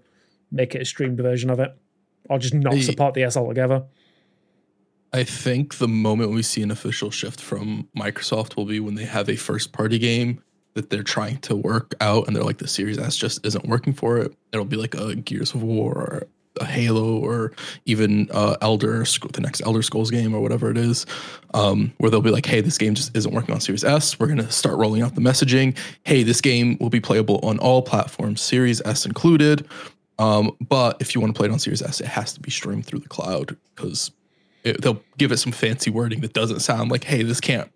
[0.51, 1.75] make it a streamed version of it
[2.29, 3.85] or just not support the S altogether.
[5.13, 9.05] I think the moment we see an official shift from Microsoft will be when they
[9.05, 12.67] have a first party game that they're trying to work out and they're like the
[12.67, 14.33] Series S just isn't working for it.
[14.51, 16.27] It'll be like a Gears of War or
[16.59, 17.51] a Halo or
[17.85, 21.05] even uh, Elder the next Elder Scrolls game or whatever it is,
[21.53, 24.19] um, where they'll be like, "Hey, this game just isn't working on Series S.
[24.19, 25.77] We're gonna start rolling out the messaging.
[26.03, 29.67] Hey, this game will be playable on all platforms, Series S included.
[30.19, 32.49] Um, but if you want to play it on Series S, it has to be
[32.49, 34.11] streamed through the cloud because
[34.63, 37.71] they'll give it some fancy wording that doesn't sound like, "Hey, this can't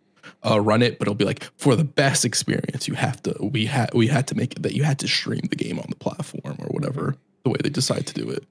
[0.48, 3.66] uh, run it," but it'll be like, "For the best experience, you have to we
[3.66, 5.96] had we had to make it that you had to stream the game on the
[5.96, 8.46] platform or whatever." The way they decide to do it,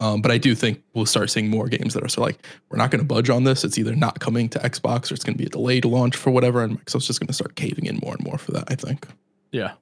[0.00, 2.76] um, but I do think we'll start seeing more games that are of like we're
[2.76, 3.64] not going to budge on this.
[3.64, 6.30] It's either not coming to Xbox or it's going to be a delayed launch for
[6.30, 8.64] whatever, and Microsoft's just going to start caving in more and more for that.
[8.68, 9.08] I think.
[9.50, 9.72] Yeah.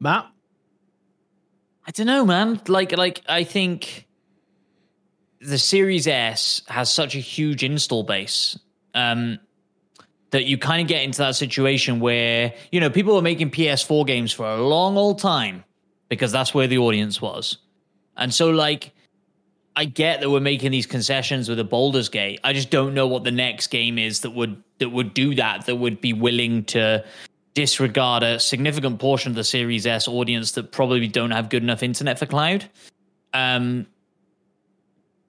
[0.00, 0.30] Matt.
[1.86, 2.60] I don't know, man.
[2.68, 4.06] Like, like I think
[5.40, 8.58] the Series S has such a huge install base
[8.94, 9.38] um,
[10.30, 14.06] that you kind of get into that situation where you know people were making PS4
[14.06, 15.64] games for a long old time
[16.08, 17.58] because that's where the audience was,
[18.16, 18.92] and so like.
[19.76, 22.40] I get that we're making these concessions with a Baldur's Gate.
[22.42, 25.66] I just don't know what the next game is that would that would do that.
[25.66, 27.04] That would be willing to
[27.54, 31.82] disregard a significant portion of the Series S audience that probably don't have good enough
[31.82, 32.68] internet for cloud.
[33.34, 33.86] Um,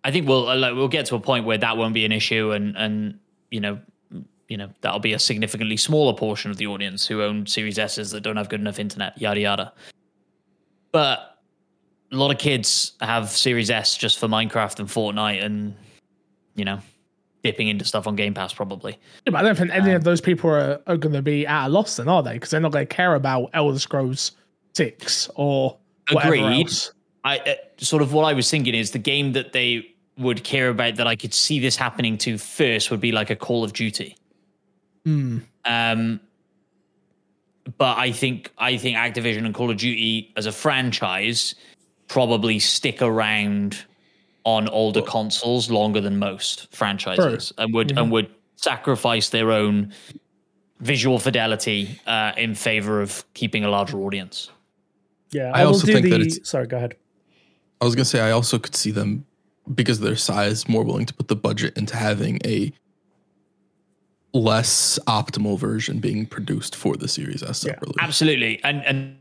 [0.04, 2.52] I think we'll like, we'll get to a point where that won't be an issue,
[2.52, 3.20] and and
[3.50, 3.80] you know
[4.48, 8.12] you know that'll be a significantly smaller portion of the audience who own Series S's
[8.12, 9.74] that don't have good enough internet, yada yada.
[10.92, 11.38] But
[12.12, 15.76] a lot of kids have Series S just for Minecraft and Fortnite, and
[16.56, 16.80] you know
[17.44, 18.98] dipping into stuff on Game Pass probably.
[19.26, 21.46] Yeah, but I don't think any um, of those people are, are going to be
[21.46, 22.34] at a loss, then, are they?
[22.34, 24.32] Because they're not going to care about Elder Scrolls
[24.74, 25.78] Six or
[26.10, 26.70] agreed.
[27.24, 30.70] I uh, sort of what I was thinking is the game that they would care
[30.70, 33.74] about that I could see this happening to first would be like a Call of
[33.74, 34.16] Duty.
[35.06, 35.40] Hmm.
[35.66, 36.20] Um,
[37.78, 41.56] but I think I think Activision and Call of Duty as a franchise
[42.08, 43.86] probably stick around
[44.44, 47.98] on older consoles longer than most franchises and would mm-hmm.
[47.98, 49.94] and would sacrifice their own
[50.80, 54.50] visual fidelity uh, in favor of keeping a larger audience.
[55.32, 56.68] Yeah, I, I also think the, that it's, sorry.
[56.68, 56.96] Go ahead.
[57.80, 59.26] I was gonna say I also could see them
[59.74, 62.74] because of their size more willing to put the budget into having a
[64.34, 67.96] less optimal version being produced for the Series S separately.
[68.00, 68.64] Absolutely.
[68.64, 69.18] And and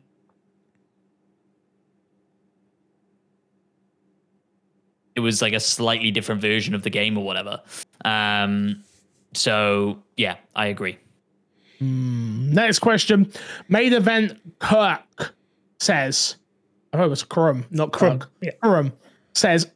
[5.20, 7.60] it was like a slightly different version of the game or whatever.
[8.04, 8.82] Um
[9.34, 10.98] so yeah, I agree.
[11.80, 13.32] Next question.
[13.68, 15.34] Main event Kirk
[15.78, 16.36] says,
[16.92, 18.30] I hope it's Kurum, not Kurum, Kirk.
[18.42, 18.50] yeah.
[18.62, 18.92] Kurum
[19.34, 19.70] says,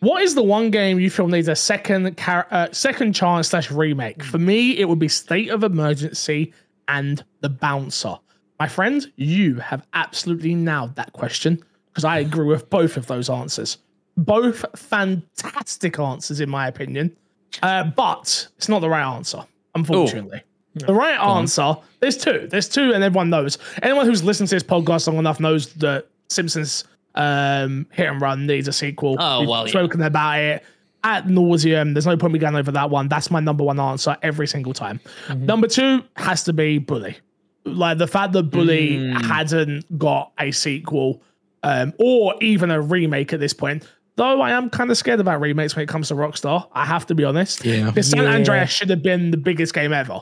[0.00, 3.70] what is the one game you feel needs a second car- uh, second chance slash
[3.70, 4.22] remake?
[4.22, 6.54] For me, it would be State of Emergency
[6.88, 8.16] and The Bouncer.
[8.58, 13.28] My friend, you have absolutely nailed that question because I agree with both of those
[13.28, 13.76] answers.
[14.16, 17.16] Both fantastic answers, in my opinion.
[17.62, 19.42] Uh, but it's not the right answer,
[19.74, 20.42] unfortunately.
[20.74, 22.46] The right answer, there's two.
[22.48, 23.58] There's two, and everyone knows.
[23.82, 26.84] Anyone who's listened to this podcast long enough knows that Simpsons
[27.16, 29.16] um, Hit and Run needs a sequel.
[29.18, 30.06] Oh, We've well, yeah.
[30.06, 30.64] about it
[31.02, 31.92] at nauseum.
[31.94, 33.08] There's no point me going over that one.
[33.08, 35.00] That's my number one answer every single time.
[35.26, 35.46] Mm-hmm.
[35.46, 37.16] Number two has to be Bully.
[37.64, 39.22] Like the fact that Bully Mm.
[39.26, 41.20] hadn't got a sequel
[41.64, 43.86] um, or even a remake at this point.
[44.20, 46.66] Though I am kind of scared about remakes when it comes to Rockstar.
[46.74, 47.64] I have to be honest.
[47.64, 47.86] Yeah.
[47.86, 48.34] Because San Yeah.
[48.34, 50.20] Andreas should have been the biggest game ever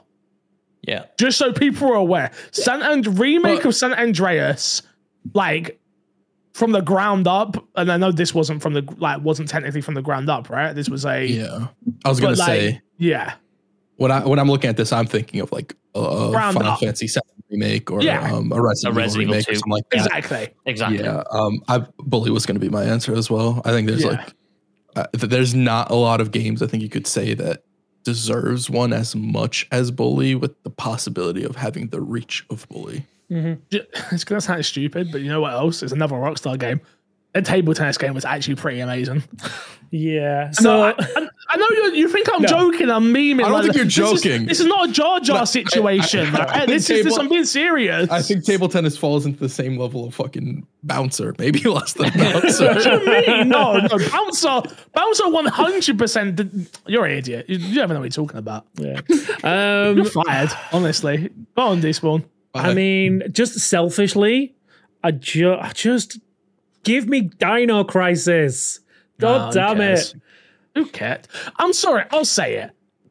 [0.86, 1.06] Yeah.
[1.18, 2.30] just so people are aware.
[2.52, 4.82] San and remake But- of San Andreas,
[5.34, 5.80] like
[6.54, 9.94] from the ground up, and I know this wasn't from the like wasn't technically from
[9.94, 10.72] the ground up, right?
[10.72, 11.66] This was a Yeah.
[12.04, 13.32] I was gonna like, say yeah,
[13.96, 16.72] when I when I'm looking at this, I'm thinking of like a, a Ground Final
[16.72, 16.78] up.
[16.78, 17.20] Fantasy VII
[17.50, 18.32] remake or Yeah.
[18.32, 19.52] um, a Resident, A Resident Evil Evil remake 2.
[19.52, 19.96] or something like that.
[20.06, 20.54] exactly.
[20.66, 20.98] Exactly.
[21.00, 23.62] Yeah, um, I Bully was going to be my answer as well.
[23.64, 24.10] I think there's Yeah.
[24.10, 24.34] like,
[24.96, 27.62] uh, there's not a lot of games I think you could say that
[28.04, 33.04] deserves one as much as Bully, with the possibility of having the reach of Bully.
[33.30, 33.58] Ju-
[34.12, 35.82] It's gonna sound stupid, but you know what else?
[35.82, 36.80] It's another Rockstar game.
[37.34, 39.22] A table tennis game was actually pretty amazing.
[39.90, 40.50] Yeah.
[40.50, 41.92] So So I, I, I know you.
[41.94, 42.48] You think I'm No.
[42.48, 42.90] joking?
[42.90, 43.44] I'm memeing.
[43.44, 44.46] I don't think you're this is- joking.
[44.46, 46.26] This is, not a Jar Jar No, situation.
[46.34, 46.50] I- I right?
[46.56, 47.14] think This is this.
[47.14, 48.10] table- I'm being serious.
[48.10, 52.10] I think table tennis falls into the same level of fucking bouncer, maybe less than
[52.16, 52.66] bouncer.
[52.74, 53.06] What do you
[53.36, 53.48] mean?
[53.50, 53.98] No, no.
[54.10, 54.62] Bouncer,
[54.94, 56.40] Bouncer, one hundred percent.
[56.86, 57.46] You're an idiot.
[57.48, 58.66] You, you don't know what you're talking about.
[58.78, 59.00] yeah.
[59.44, 60.50] Um, You're fired.
[60.72, 62.24] Honestly, go on, Despawn.
[62.54, 64.54] I mean, just selfishly,
[65.04, 66.18] I, ju- I just
[66.88, 68.80] give me Dino Crisis.
[69.20, 70.14] God damn it.
[70.74, 71.28] Who cared?
[71.56, 72.04] I'm sorry.
[72.10, 72.70] I'll say it.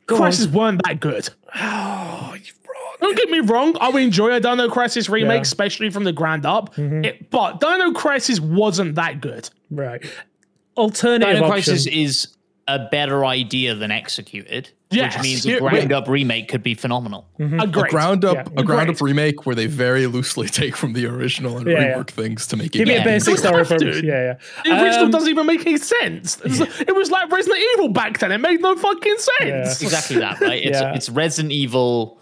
[0.09, 0.17] on.
[0.17, 1.29] Crisis weren't that good.
[1.55, 2.95] Oh, you're wrong.
[2.99, 3.75] Don't get me wrong.
[3.79, 5.33] I would enjoy a Dino Crisis remake, Yeah.
[5.35, 5.41] Mm-hmm.
[5.43, 6.77] especially from the ground up.
[6.77, 9.49] It, but Dino Crisis wasn't that good.
[9.71, 10.03] Right.
[10.75, 11.51] Alternative Dino option.
[11.51, 12.35] Crisis is
[12.67, 15.15] a better idea than executed, Yes.
[15.15, 17.27] which means Yeah, a ground up remake could be phenomenal.
[17.39, 17.59] Agree.
[17.59, 18.61] a ground up, Yeah.
[18.61, 21.93] a ground up remake where they very loosely take from the original and Yeah, yeah.
[21.97, 22.79] rework things to make it.
[22.79, 23.01] Give me Yeah.
[23.01, 23.85] a basic story have from to.
[24.05, 24.81] yeah, The yeah.
[24.83, 26.37] original Um, doesn't even make any sense.
[26.37, 28.31] It was, it was like Resident Evil back then.
[28.31, 29.81] It made no fucking sense.
[29.87, 30.63] Exactly that, right?
[30.63, 30.93] It's Yeah.
[30.95, 32.19] it's Resident Evil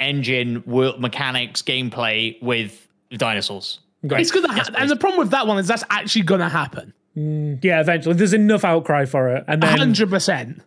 [0.00, 3.80] engine, world mechanics, gameplay with dinosaurs.
[4.02, 6.92] It's gonna happen, and the problem with that one is that's actually gonna happen.
[7.14, 8.14] Yeah, eventually.
[8.14, 9.44] There's enough outcry for it.
[9.46, 10.62] And then Hundred percent.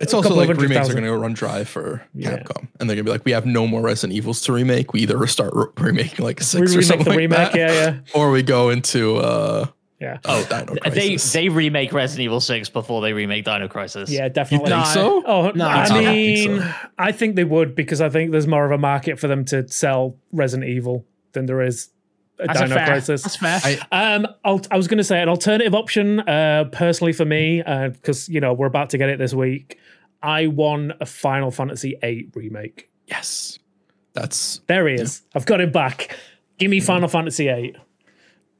[0.00, 2.38] It's also like hundred remakes are going to run dry for Yeah.
[2.38, 4.92] Capcom, and they're going to be like, we have no more Resident Evils to remake.
[4.92, 7.38] We either start re- remaking like a we six or remake something the like remake.
[7.38, 7.98] that, Yeah, yeah.
[8.14, 9.66] or we go into uh,
[10.00, 10.18] Yeah.
[10.26, 11.32] oh, Dino They Crisis.
[11.32, 14.10] they remake Resident Evil 6 before they remake Dino Crisis.
[14.10, 14.70] Yeah, definitely.
[14.70, 14.92] You think No.
[14.92, 15.22] so?
[15.26, 18.64] Oh, No, I I mean, think I think they would because I think there's more
[18.66, 21.88] of a market for them to sell Resident Evil than there is
[22.38, 22.86] a That's a Dino fair.
[22.86, 23.22] Crisis.
[23.22, 23.60] That's fair.
[23.90, 27.62] I- Um, I'll, I was going to say an alternative option, uh, personally for me,
[27.62, 29.78] because you know we're about to get it this week.
[30.26, 32.90] I won a Final Fantasy VIII remake.
[33.06, 33.58] yes,
[34.12, 35.22] that's There he is.
[35.34, 36.16] I've got him back.
[36.58, 37.76] Give me Final Fantasy VIII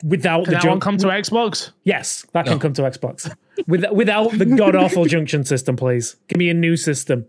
[0.05, 1.73] without Can the that come to Xbox?
[1.85, 3.35] yes, that can come to Xbox.
[3.67, 6.17] With, without the god awful junction system, please.
[6.29, 7.27] Give me a new system.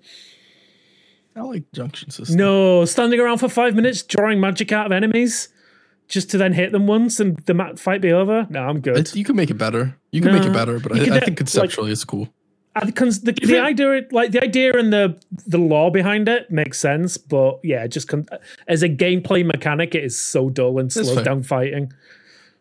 [1.36, 2.36] I like junction system.
[2.38, 5.50] No, standing around for five minutes drawing magic out of enemies
[6.08, 8.48] just to then hit them once and the fight be over.
[8.50, 8.98] No, I'm good.
[8.98, 9.98] It's, you can make it better.
[10.12, 12.30] You can make it better, but I, I think conceptually it's cool.
[12.86, 12.92] The,
[13.24, 17.18] the, the think- idea, like the idea and the the lore behind it makes sense,
[17.18, 18.28] but yeah, just con-
[18.68, 21.24] as a gameplay mechanic, it is so dull and slows fair.
[21.24, 21.92] down fighting.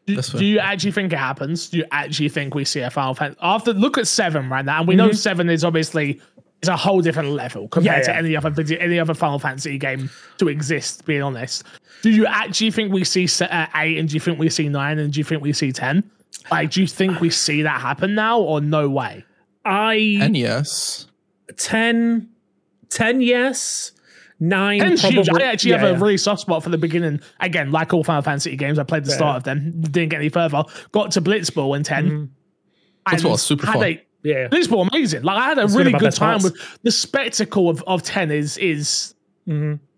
[0.06, 1.68] Do, do you actually think it happens?
[1.68, 4.78] Do you actually think we see a Final Fantasy after look at seven right now?
[4.78, 6.20] And we know seven is obviously
[6.62, 8.10] is a whole different level compared Mm-hmm.
[8.10, 10.08] Yeah, to any other video- any other Final Fantasy game
[10.38, 11.04] to exist.
[11.06, 11.64] Being honest,
[12.02, 14.68] do you actually think we see se- uh, eight and do you think we see
[14.68, 16.08] nine and do you think we see ten?
[16.52, 19.24] Like, do you think we see that happen now or no way?
[19.66, 21.06] I ten yes,
[21.56, 22.28] 10,
[22.90, 23.92] 10 yes,
[24.40, 24.78] nine.
[24.80, 25.28] Ten's huge.
[25.28, 27.20] I actually yeah, have a really soft spot for the beginning.
[27.40, 30.28] Again, like all Final Fantasy games, I played the start of them, didn't get any
[30.28, 30.62] further.
[30.92, 32.04] Got to Blitzball in 10.
[32.04, 32.14] Mm-hmm.
[32.14, 32.30] and
[33.06, 33.82] Blitzball is super fun.
[33.84, 34.48] a- yeah.
[34.48, 35.22] Blitzball amazing.
[35.22, 36.44] Like I had a It's really good time parts.
[36.44, 39.14] with the spectacle of, of 10 is is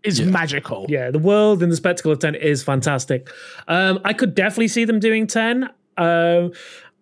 [0.05, 0.83] is magical.
[0.83, 0.93] Mm-hmm.
[0.93, 3.29] Yeah, the world and the spectacle of 10 is fantastic.
[3.69, 5.71] Um, I could definitely see them doing 10.
[5.97, 6.53] Um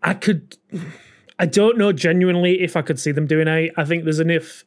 [0.03, 0.57] I could.
[1.39, 3.73] I don't know genuinely if I could see them doing 8.
[3.77, 4.65] I think there's enough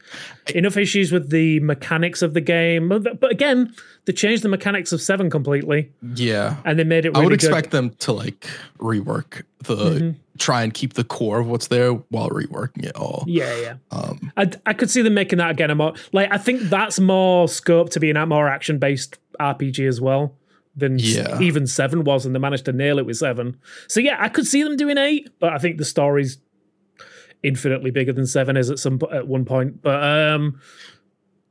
[0.54, 2.90] enough issues with the mechanics of the game.
[2.90, 3.74] But again,
[4.06, 6.58] they changed the mechanics of 7 completely Yeah.
[6.66, 7.48] and they made it I really would good.
[7.50, 7.54] Mm-hmm.
[7.58, 8.48] expect them to like
[8.78, 13.24] rework the try and keep the core of what's there while reworking it all.
[13.28, 13.74] Yeah, yeah.
[13.92, 15.70] Um, I, I could see them making that again.
[15.72, 19.88] A more like I think that's more scope to being a more action based RPG
[19.88, 20.36] as well
[20.76, 21.40] than Yeah.
[21.42, 23.58] even seven was, and they managed to nail it with seven.
[23.88, 26.38] So yeah, I could see them doing eight, but I think the story's
[27.44, 29.82] infinitely bigger than seven is at some at one point.
[29.82, 30.60] But um,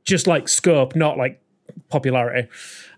[0.05, 1.41] just like scope, not like
[1.89, 2.47] popularity.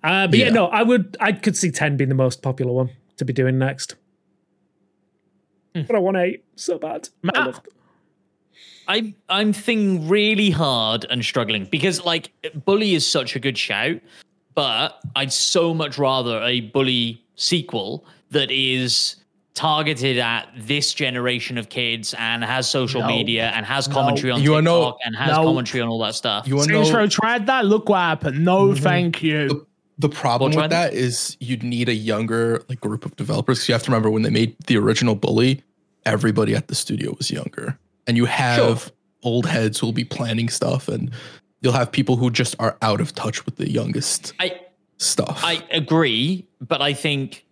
[0.03, 0.45] Uh, but yeah.
[0.45, 0.51] Yeah.
[0.51, 3.57] no, I would I could see ten being the most popular one to be doing
[3.59, 3.95] next.
[5.73, 7.07] But I want eight so bad.
[7.23, 7.35] I Matt?
[7.45, 7.61] love-
[8.87, 12.31] I I'm thinking really hard and struggling because like
[12.65, 14.01] Bully is such a good shout,
[14.53, 19.15] but I'd so much rather a Bully sequel that is
[19.53, 23.07] targeted at this generation of kids and has social No.
[23.07, 25.43] media and has commentary on You wanna know- TikTok and has No.
[25.43, 26.47] commentary on all that stuff.
[26.47, 27.65] you want to Saints know Row tried that.
[27.65, 28.45] Look what happened.
[28.45, 28.83] No, Mm-hmm.
[28.83, 29.67] thank you.
[29.97, 33.67] the problem We'll try with that is you'd need a younger like group of developers.
[33.69, 35.61] you have to remember when they made the original Bully,
[36.07, 37.77] everybody at the studio was younger,
[38.07, 38.91] and you have
[39.21, 41.11] old heads who will be planning stuff, and
[41.61, 44.61] you'll have people who just are out of touch with the youngest I
[44.97, 45.41] stuff.
[45.43, 47.45] I agree, but I think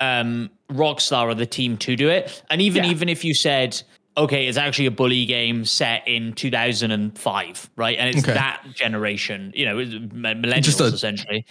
[0.00, 2.42] um, Rockstar are the team to do it.
[2.50, 2.90] And even Yeah.
[2.90, 3.80] even if you said,
[4.16, 8.34] okay, it's actually a bully game set in 2005, right, and it's Okay.
[8.34, 11.44] that generation, you know, millennials Just a- essentially.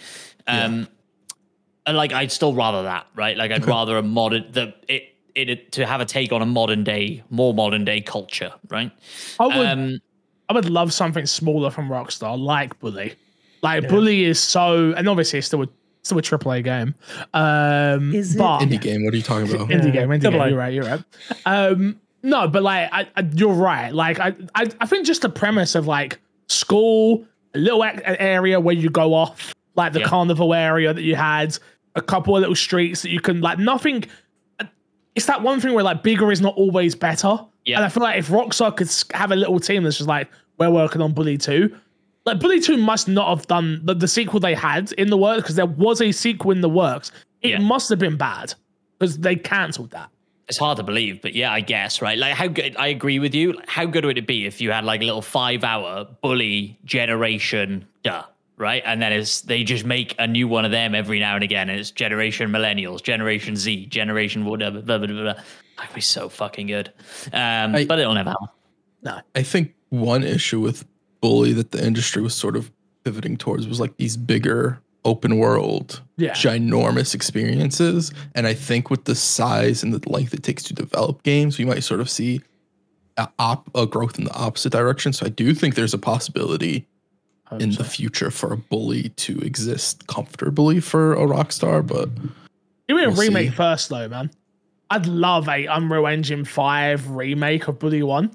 [0.46, 0.88] Um,
[1.86, 3.36] and like I'd still rather that, right?
[3.36, 5.08] Like I'd rather a modern the it.
[5.34, 8.92] It, to have a take on a modern day, more modern day culture, right?
[9.40, 9.98] I would Um,
[10.50, 13.14] I would love something smaller from Rockstar, like Bully.
[13.62, 15.68] Like Bully is so, and obviously it's still a
[16.02, 16.94] still a AAA game.
[17.32, 18.38] Um, Is it?
[18.38, 19.04] but Indie game.
[19.04, 19.68] What are you talking about?
[19.68, 20.46] indie game, indie Double game.
[20.46, 20.50] A.
[20.50, 20.72] You're right.
[20.72, 21.02] You're right.
[21.46, 23.92] Um, no, but like, I, I, you're right.
[23.92, 27.24] Like, I, I, I think just the premise of like school,
[27.54, 30.06] a little ac- area where you go off, like the Yeah.
[30.08, 31.58] carnival area that you had,
[31.94, 34.04] a couple of little streets that you can like nothing.
[35.14, 37.38] It's that one thing where like bigger is not always better.
[37.64, 37.76] Yeah.
[37.76, 40.28] And I feel like if Rockstar could have a little team that's just like,
[40.58, 41.74] we're working on Bully 2,
[42.24, 45.42] like Bully 2 must not have done the, the sequel they had in the works
[45.42, 47.10] because there was a sequel in the works.
[47.40, 47.58] It Yeah.
[47.58, 48.54] must have been bad
[48.98, 50.08] because they cancelled that.
[50.48, 52.18] it's hard to believe, but yeah, I guess right.
[52.18, 52.76] Like how good?
[52.76, 53.54] I agree with you.
[53.66, 58.24] How good would it be if you had like a little five-hour bully generation, duh,
[58.58, 58.82] right?
[58.84, 61.68] And then it's they just make a new one of them every now and again,
[61.70, 64.80] and it's generation millennials, generation Z, generation whatever.
[64.82, 65.42] Blah, blah, blah, blah.
[65.78, 66.92] That'd be so fucking good.
[67.32, 68.48] Um, I- but it'll never happen.
[69.02, 69.20] No.
[69.34, 70.84] I think one issue with
[71.22, 72.70] Bully that the industry was sort of
[73.04, 76.32] pivoting towards was like these bigger open world, Yeah.
[76.32, 78.12] ginormous experiences.
[78.34, 81.64] And I think with the size and the length it takes to develop games, we
[81.64, 82.40] might sort of see
[83.16, 85.12] a, op- a growth in the opposite direction.
[85.12, 86.86] So I do think there's a possibility
[87.58, 92.08] in the future for a Bully to exist comfortably for a Rockstar, but
[92.88, 93.54] Give me a We'll remake see.
[93.56, 94.30] first, though, man.
[94.90, 98.30] I'd love a Unreal Engine 5 remake of Bully 1.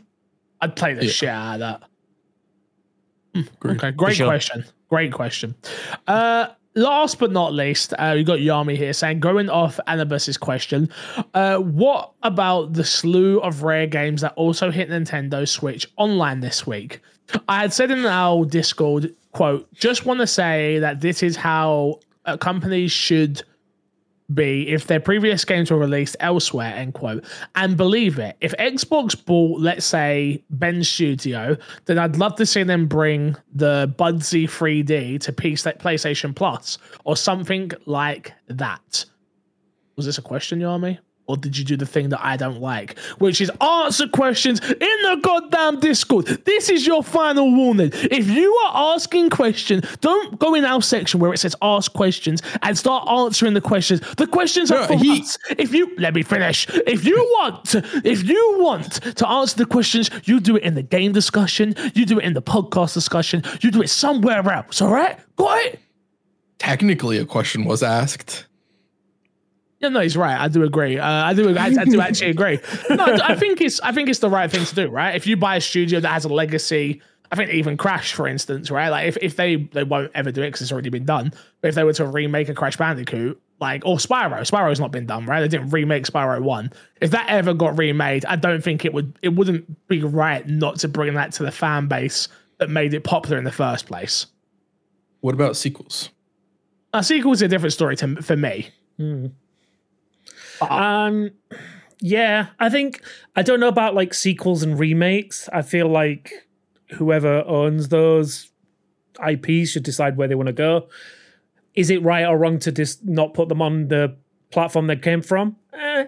[0.61, 1.11] I'd play the Yeah.
[1.11, 1.86] shit out of that.
[3.65, 4.27] Okay, great sure.
[4.27, 4.65] question.
[4.89, 5.55] Great question.
[6.07, 10.89] Uh, last but not least, uh, we got Yami here saying, going off Anubis's question,
[11.33, 16.65] uh, what about the slew of rare games that also hit Nintendo Switch online this
[16.65, 17.01] week?
[17.49, 21.99] I had said in our Discord, quote, just want to say that this is how
[22.25, 23.43] uh, companies should
[24.33, 27.23] be if their previous games were released elsewhere, end quote.
[27.55, 32.63] And believe it, if Xbox bought, let's say, Bend Studio, then I'd love to see
[32.63, 39.05] them bring the Bubsy 3D to PlayStation Plus or something like that.
[39.95, 40.99] Was this a question, Yami?
[41.27, 44.77] Or did you do the thing that I don't like, which is answer questions in
[44.79, 46.25] the goddamn Discord?
[46.45, 47.91] This is your final warning.
[47.93, 52.41] If you are asking questions, don't go in our section where it says ask questions
[52.61, 53.99] and start answering the questions.
[54.15, 55.37] The questions are No, for he- us.
[55.57, 57.75] If you let me finish, if you want,
[58.05, 62.05] if you want to answer the questions, you do it in the game discussion, you
[62.05, 64.81] do it in the podcast discussion, you do it somewhere else.
[64.81, 65.79] All right, got it?
[66.59, 68.46] technically a question was asked.
[69.79, 70.39] Yeah, no, he's right.
[70.39, 70.97] I do agree.
[70.97, 71.55] Uh, I do.
[71.55, 72.59] I, I do actually agree.
[72.89, 73.79] No, I think it's.
[73.81, 74.89] I think it's the right thing to do.
[74.89, 75.15] Right?
[75.15, 77.01] If you buy a studio that has a legacy
[77.31, 78.89] I think even Crash, for instance, right?
[78.89, 81.33] Like if, if they they won't ever do it because it's already been done.
[81.61, 85.05] But if they were to remake a Crash Bandicoot, like or Spyro, Spyro's not been
[85.05, 85.41] done, right?
[85.41, 86.71] They didn't remake Spyro one.
[87.01, 89.17] If that ever got remade, I don't think it would.
[89.21, 93.03] It wouldn't be right not to bring that to the fan base that made it
[93.03, 94.27] popular in the first place.
[95.19, 96.09] What about sequels?
[96.93, 98.69] A sequel's is a different story to for me.
[100.61, 101.31] Um,
[101.99, 103.01] yeah, I think
[103.35, 105.49] I don't know about like sequels and remakes.
[105.51, 106.31] I feel like
[106.91, 108.51] whoever owns those
[109.25, 110.87] IPs should decide where they want to go.
[111.73, 114.15] Is it right or wrong to just not put them on the
[114.51, 115.55] platform they came from?
[115.73, 116.05] Eh,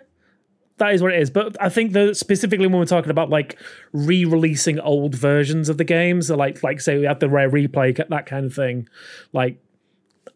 [0.77, 1.29] that is what it is.
[1.29, 3.59] But I think that specifically when we're talking about like
[3.91, 8.25] re-releasing old versions of the games, like like say we had the rare replay that
[8.25, 8.87] kind of thing,
[9.33, 9.59] like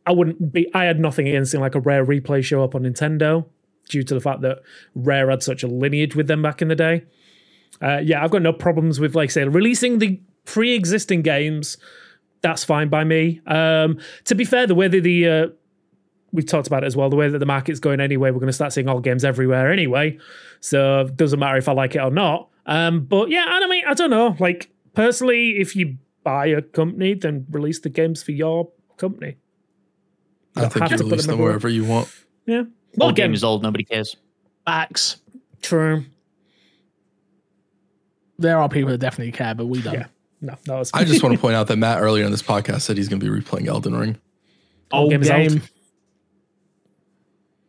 [0.06, 0.70] I wouldn't be.
[0.74, 3.46] I had nothing against seeing like a rare replay show up on Nintendo
[3.90, 4.60] due to the fact that
[4.96, 7.04] Rare had such a lineage with them back in the day.
[7.82, 11.78] Uh, yeah, I've got no problems with like say releasing the pre-existing games.
[12.42, 13.42] That's fine by me.
[13.48, 15.48] Um, to be fair, the way that the uh,
[16.32, 18.48] we've talked about it as well, the way that the market's going anyway, we're going
[18.48, 20.18] to start seeing all games everywhere anyway.
[20.60, 22.50] So it doesn't matter if I like it or not.
[22.66, 24.36] Um, but yeah, I mean, I don't know.
[24.40, 29.38] Like personally, if you buy a company, then release the games for your company.
[30.56, 32.10] I think you release them them wherever you want.
[32.46, 32.64] Yeah.
[32.96, 33.64] Well, Old game is old.
[33.64, 34.16] Nobody cares.
[34.66, 35.18] Facts.
[35.62, 36.06] true.
[38.40, 39.94] There are people that definitely care, but we don't.
[39.94, 40.06] Yeah.
[40.42, 40.92] No, that was.
[40.94, 43.20] I just want to point out that Matt earlier in this podcast said he's going
[43.20, 44.18] to be replaying Elden Ring.
[44.92, 45.70] Old game game, is old.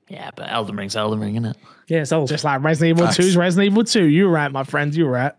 [0.09, 1.57] Yeah, but Elden Ring's Elden Ring, isn't it?
[1.89, 2.29] yeah, it's old.
[2.29, 3.19] just like Resident Evil Facts.
[3.19, 4.05] 2's Resident Evil 2.
[4.05, 4.95] You're right, my friend.
[4.95, 5.33] You're right.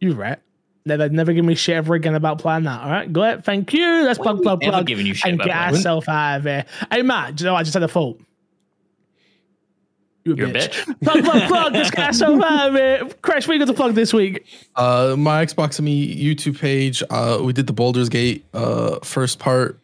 [0.00, 0.38] You're right.
[0.86, 2.80] Never, never give me shit ever again about playing that.
[2.80, 3.44] All right, go ahead.
[3.44, 4.04] Thank you.
[4.04, 6.64] Let's plug, plug, never plug, given you shit and about get ourselves out of here.
[6.90, 7.60] Hey, Matt, do you know what?
[7.60, 8.20] I just had a fault.
[10.24, 10.70] You a You're a bitch.
[10.84, 11.00] bitch.
[11.02, 11.72] plug, plug, plug.
[11.72, 13.04] Let's get ourselves out of here.
[13.22, 14.44] Kresh, what you got to plug this week?
[14.76, 17.02] Uh, my Xbox and Me YouTube page.
[17.08, 19.78] Uh, we did the Baldur's Gate uh first part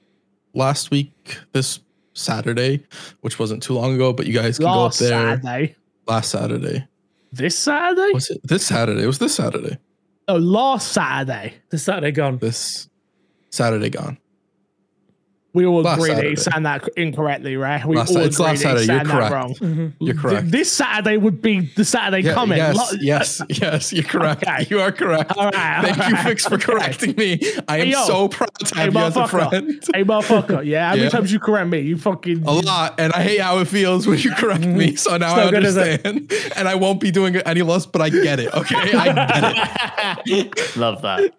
[0.52, 1.38] last week.
[1.52, 1.80] This
[2.12, 2.84] Saturday,
[3.22, 5.76] which wasn't too long ago, but you guys can Last go up there Saturday.
[6.06, 6.86] last Saturday.
[7.32, 8.12] This Saturday?
[8.12, 9.02] Was it this Saturday?
[9.02, 9.78] It was this Saturday.
[10.28, 11.54] Oh, last Saturday.
[11.70, 12.38] This Saturday gone.
[12.38, 12.88] This
[13.50, 14.18] Saturday gone.
[15.54, 16.30] We all Last agreed that Saturday.
[16.30, 17.84] he signed that incorrectly, right?
[17.86, 19.60] We Last all Sa- it's agreed last that he Saturday, you're signed that correct.
[19.60, 19.94] wrong.
[20.00, 20.50] You're correct.
[20.50, 22.58] This Saturday would be the Saturday Yeah, coming.
[22.58, 24.42] yes, Lo- yes, yes, you're correct.
[24.42, 24.66] Okay.
[24.68, 25.30] You are correct.
[25.36, 26.64] All right, Thank all you, right, Fix, for okay.
[26.64, 27.38] correcting me.
[27.68, 28.04] I am Hey, yo.
[28.04, 29.48] so proud to Hey, have you as a motherfucker.
[29.50, 29.84] friend.
[29.94, 30.64] Hey, motherfucker.
[30.66, 31.08] Yeah, how many Yeah.
[31.10, 31.78] times you correct me?
[31.82, 32.42] You fucking.
[32.42, 34.96] A lot, and I hate how it feels when you correct me.
[34.96, 36.04] So now I not good, is it?
[36.04, 37.86] understand, and I won't be doing it any less.
[37.86, 38.52] But I get it.
[38.52, 40.76] Okay, I get it.
[40.76, 41.32] Love that.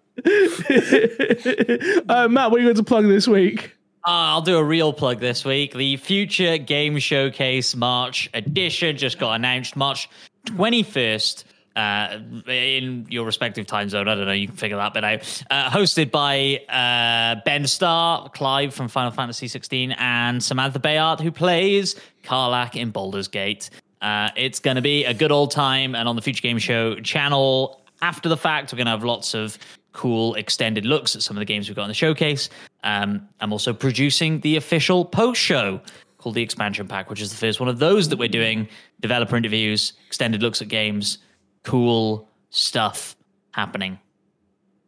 [2.08, 3.75] uh, Matt, what are you going to plug this week?
[4.06, 5.74] Uh, I'll do a real plug this week.
[5.74, 10.08] The Future Game Showcase March edition just got announced March
[10.44, 11.42] 21st.
[11.74, 14.32] Uh, in your respective time zone, I don't know.
[14.32, 15.44] You can figure that bit out.
[15.50, 21.32] Uh, hosted by uh, Ben Starr, Clive from Final Fantasy 16, and Samantha Béart, who
[21.32, 23.70] plays Karlach in Baldur's Gate.
[24.02, 26.94] Uh, it's going to be a good old time, and on the Future Game Show
[27.00, 29.58] channel, after the fact, we're going to have lots of
[29.96, 32.50] cool extended looks at some of the games we've got in the showcase.
[32.86, 35.80] Um, I'm also producing the official post show
[36.18, 38.68] called the Expansion Pack, which is the first one of those that we're doing.
[39.00, 41.18] Developer interviews, extended looks at games,
[41.64, 43.16] cool stuff
[43.50, 43.98] happening.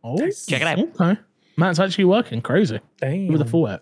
[0.04, 0.78] Oh, Check it out.
[0.78, 1.20] Okay.
[1.56, 2.40] Matt's actually working.
[2.40, 2.78] Crazy.
[3.00, 3.26] Damn.
[3.26, 3.80] Who would have thought it?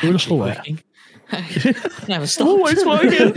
[0.00, 0.82] Who would have thought it?
[1.32, 1.74] Working.
[2.08, 2.48] Never stop.
[2.48, 3.32] Always working.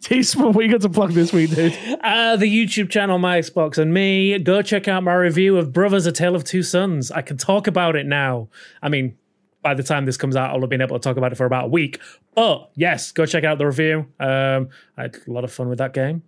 [0.00, 1.72] Teaspoon, what you got to plug this week, dude?
[2.02, 4.38] Uh, the YouTube channel, my Xbox, and me.
[4.38, 7.10] Go check out my review of Brothers: A Tale of Two Sons.
[7.10, 8.48] I can talk about it now.
[8.82, 9.16] I mean,
[9.62, 11.46] by the time this comes out, I'll have been able to talk about it for
[11.46, 12.00] about a week.
[12.34, 14.06] But yes, go check out the review.
[14.20, 14.68] Um,
[14.98, 16.22] I had a lot of fun with that game.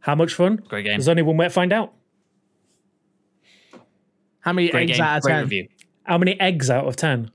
[0.00, 0.56] How much fun?
[0.68, 0.92] Great game.
[0.98, 1.92] There's only one way to find out.
[4.40, 5.06] How many Great eggs game.
[5.06, 5.42] out of Great 10?
[5.42, 5.68] review.
[6.04, 7.30] How many eggs out of ten?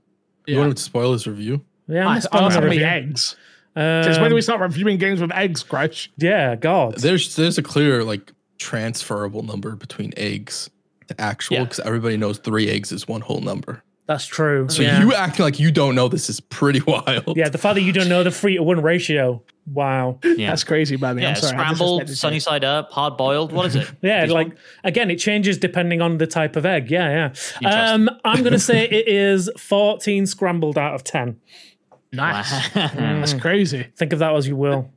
[0.46, 1.64] You want him to spoil his review?
[1.88, 3.36] Yeah, I'm I not spoiling asked the how many eggs.
[3.76, 6.08] Since when Um, do we start reviewing games with eggs, Kresh?
[6.16, 6.96] yeah, God.
[6.98, 10.70] There's there's a clear like transferable number between eggs
[11.08, 11.64] to actual Yeah.
[11.64, 13.82] because everybody knows three eggs is one whole number.
[14.06, 14.68] That's true.
[14.68, 15.00] So yeah.
[15.00, 17.36] you acting like you don't know this is pretty wild.
[17.36, 19.42] yeah, the fact that you don't know the three to one ratio.
[19.66, 20.18] Wow.
[20.22, 20.50] Yeah.
[20.50, 21.22] That's crazy, baby.
[21.22, 21.52] yeah, I'm sorry.
[21.52, 23.50] Scrambled, sunny side up, hard boiled.
[23.50, 23.90] What is it?
[24.02, 24.56] Yeah, This like one?
[24.84, 26.90] again, it changes depending on the type of egg.
[26.90, 27.32] Yeah,
[27.62, 27.92] yeah.
[27.92, 31.38] Um, I'm gonna say it is 14 scrambled out of 10.
[32.14, 32.68] Nice.
[32.74, 33.86] That's crazy.
[33.96, 34.90] Think of that as you will.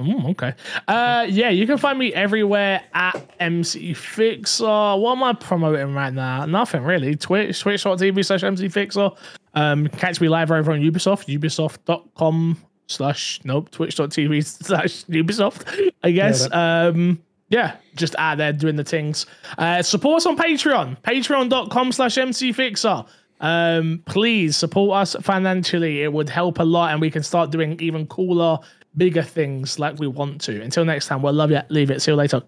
[0.00, 0.54] Mm, okay.
[0.86, 4.64] Uh, yeah, you can find me everywhere at MC Fixer.
[4.64, 6.46] What am I promoting right now?
[6.46, 7.16] Nothing really.
[7.16, 9.10] Twitch, twitch.tv slash MC Fixer.
[9.54, 16.48] Um, catch me live over on Ubisoft, ubisoft.com slash, nope, twitch.tv slash Ubisoft, I guess.
[16.52, 19.26] Um, yeah, just out there doing the things.
[19.56, 23.06] Uh, support us on Patreon, patreon.com slash mcfixer.
[23.40, 26.02] Um, please support us financially.
[26.02, 28.58] It would help a lot, and we can start doing even cooler,
[28.96, 30.60] bigger things like we want to.
[30.62, 31.60] Until next time, we'll love you.
[31.68, 32.02] Leave it.
[32.02, 32.42] See you later.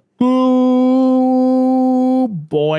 [2.28, 2.78] Boy.